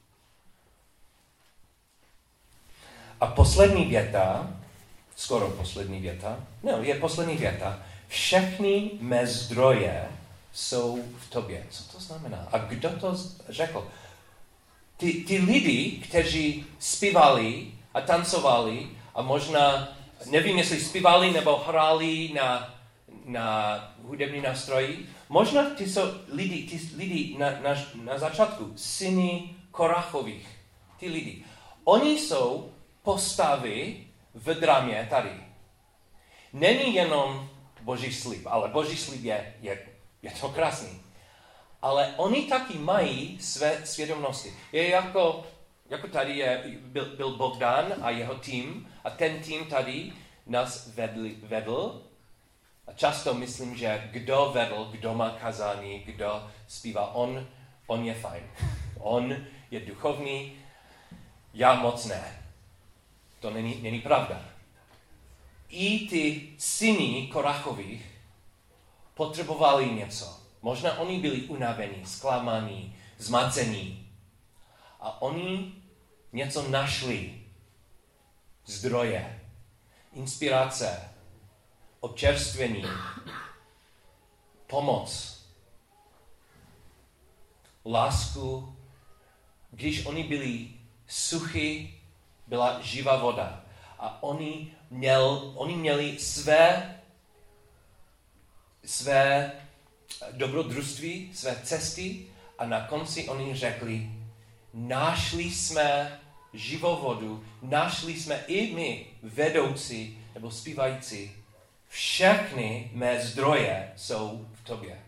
A 3.21 3.27
poslední 3.27 3.85
věta, 3.85 4.53
skoro 5.15 5.49
poslední 5.49 5.99
věta, 5.99 6.39
no, 6.63 6.83
je 6.83 6.95
poslední 6.95 7.37
věta. 7.37 7.79
Všechny 8.07 8.91
mé 8.99 9.27
zdroje 9.27 10.07
jsou 10.53 11.03
v 11.17 11.29
tobě. 11.29 11.65
Co 11.69 11.83
to 11.83 11.99
znamená? 11.99 12.47
A 12.51 12.57
kdo 12.57 12.89
to 12.89 13.17
řekl? 13.49 13.87
Ty, 14.97 15.13
ty 15.13 15.37
lidi, 15.37 15.91
kteří 15.91 16.65
zpívali 16.79 17.67
a 17.93 18.01
tancovali 18.01 18.87
a 19.15 19.21
možná, 19.21 19.87
nevím, 20.25 20.57
jestli 20.57 20.79
zpívali 20.79 21.31
nebo 21.31 21.57
hráli 21.57 22.31
na, 22.33 22.75
na 23.25 23.77
hudební 24.03 24.41
nástroji, 24.41 25.09
možná 25.29 25.69
ty 25.69 25.89
jsou 25.89 26.01
lidi, 26.31 26.63
ty 26.63 26.95
lidi 26.97 27.35
na, 27.39 27.49
na, 27.49 27.81
na 28.03 28.19
začátku, 28.19 28.73
syny 28.75 29.55
Korachových, 29.71 30.47
ty 30.99 31.09
lidi. 31.09 31.43
Oni 31.83 32.19
jsou 32.19 32.70
postavy 33.03 34.07
v 34.33 34.53
dramě 34.53 35.07
tady. 35.09 35.29
Není 36.53 36.95
jenom 36.95 37.49
boží 37.81 38.13
slib, 38.13 38.47
ale 38.47 38.69
boží 38.69 38.97
slib 38.97 39.23
je, 39.23 39.53
je, 39.61 39.87
je 40.21 40.31
to 40.31 40.49
krásný. 40.49 41.01
Ale 41.81 42.13
oni 42.17 42.43
taky 42.43 42.77
mají 42.77 43.41
své 43.41 43.85
svědomnosti. 43.85 44.53
Je 44.71 44.89
jako, 44.89 45.43
jako 45.89 46.07
tady 46.07 46.37
je, 46.37 46.63
byl, 46.81 47.05
byl 47.15 47.37
Bogdan 47.37 47.93
a 48.01 48.09
jeho 48.09 48.35
tým 48.35 48.93
a 49.03 49.09
ten 49.09 49.39
tým 49.39 49.65
tady 49.65 50.13
nás 50.45 50.87
vedl, 50.87 51.29
vedl 51.43 52.01
a 52.87 52.93
často 52.93 53.33
myslím, 53.33 53.77
že 53.77 54.09
kdo 54.11 54.51
vedl, 54.53 54.87
kdo 54.91 55.13
má 55.13 55.29
kazání, 55.29 55.99
kdo 55.99 56.49
zpívá, 56.67 57.13
on, 57.13 57.47
on 57.87 58.05
je 58.05 58.13
fajn. 58.13 58.43
On 59.03 59.35
je 59.71 59.79
duchovní, 59.79 60.59
já 61.53 61.73
moc 61.73 62.05
ne. 62.05 62.40
To 63.41 63.49
není, 63.49 63.81
není 63.81 63.99
pravda. 64.01 64.45
I 65.69 66.07
ty 66.07 66.49
syny 66.57 67.27
Korachových 67.27 68.05
potřebovali 69.13 69.89
něco. 69.89 70.39
Možná 70.61 70.99
oni 70.99 71.19
byli 71.19 71.41
unavení, 71.41 72.05
zklamaní, 72.05 72.95
zmacení. 73.17 74.09
A 74.99 75.21
oni 75.21 75.73
něco 76.33 76.69
našli. 76.69 77.41
Zdroje, 78.65 79.41
inspirace, 80.13 81.09
občerstvení, 81.99 82.85
pomoc, 84.67 85.41
lásku. 87.85 88.77
Když 89.71 90.05
oni 90.05 90.23
byli 90.23 90.67
suchy 91.07 92.00
byla 92.51 92.79
živá 92.81 93.15
voda. 93.15 93.63
A 93.99 94.23
oni, 94.23 94.71
měl, 94.89 95.53
oni 95.55 95.75
měli 95.75 96.19
své, 96.19 96.95
své 98.85 99.51
dobrodružství, 100.31 101.31
své 101.33 101.55
cesty 101.63 102.27
a 102.57 102.65
na 102.65 102.87
konci 102.87 103.29
oni 103.29 103.55
řekli, 103.55 104.11
našli 104.73 105.43
jsme 105.43 106.19
živou 106.53 107.01
vodu, 107.01 107.43
našli 107.61 108.19
jsme 108.19 108.35
i 108.47 108.75
my, 108.75 109.05
vedoucí 109.23 110.19
nebo 110.33 110.51
zpívající, 110.51 111.31
všechny 111.87 112.91
mé 112.93 113.19
zdroje 113.19 113.93
jsou 113.95 114.47
v 114.53 114.63
tobě. 114.63 114.99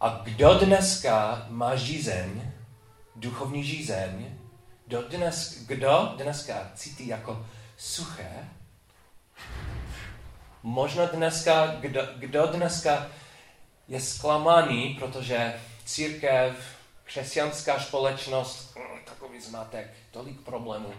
A 0.00 0.20
kdo 0.24 0.54
dneska 0.54 1.46
má 1.48 1.76
žízeň, 1.76 2.52
duchovní 3.16 3.64
žízeň, 3.64 4.43
kdo, 4.86 5.02
dnes, 5.02 5.64
kdo 5.66 6.14
dneska 6.16 6.70
cítí 6.74 7.06
jako 7.06 7.46
suché, 7.76 8.48
možná 10.62 11.06
dneska, 11.06 11.66
kdo, 11.66 12.00
kdo 12.16 12.46
dneska 12.46 13.10
je 13.88 14.00
zklamaný, 14.00 14.96
protože 14.98 15.60
církev, 15.84 16.76
křesťanská 17.04 17.80
společnost, 17.80 18.76
mm, 18.76 19.04
takový 19.04 19.40
zmatek, 19.40 19.94
tolik 20.10 20.40
problémů. 20.40 20.94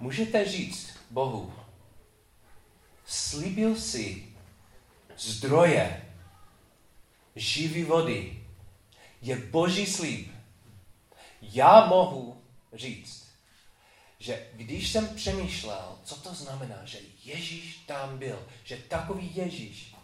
Můžete 0.00 0.44
říct 0.44 0.98
Bohu, 1.10 1.54
slíbil 3.06 3.76
si 3.76 4.26
zdroje 5.16 6.12
živý 7.36 7.84
vody. 7.84 8.42
Je 9.22 9.36
boží 9.36 9.86
slíb. 9.86 10.35
Já 11.42 11.86
mohu 11.86 12.42
říct, 12.72 13.26
že 14.18 14.50
když 14.52 14.92
jsem 14.92 15.14
přemýšlel, 15.14 15.98
co 16.04 16.16
to 16.16 16.34
znamená, 16.34 16.84
že 16.84 16.98
Ježíš 17.24 17.76
tam 17.76 18.18
byl, 18.18 18.46
že 18.64 18.76
takový 18.76 19.36
Ježíš 19.36 19.94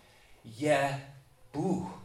je 0.44 1.12
Bůh, 1.52 2.02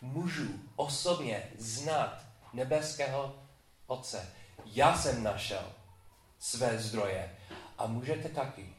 můžu 0.00 0.60
osobně 0.76 1.50
znát 1.58 2.22
nebeského 2.52 3.42
Otce. 3.86 4.32
Já 4.64 4.98
jsem 4.98 5.22
našel 5.22 5.72
své 6.38 6.78
zdroje 6.78 7.36
a 7.78 7.86
můžete 7.86 8.28
taky. 8.28 8.74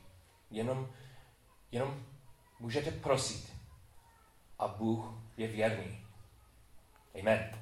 Jenom, 0.51 0.89
jenom 1.71 2.05
můžete 2.59 2.91
prosit 2.91 3.53
a 4.59 4.67
Bůh 4.67 5.05
je 5.37 5.47
věrný. 5.47 6.05
Amen. 7.19 7.60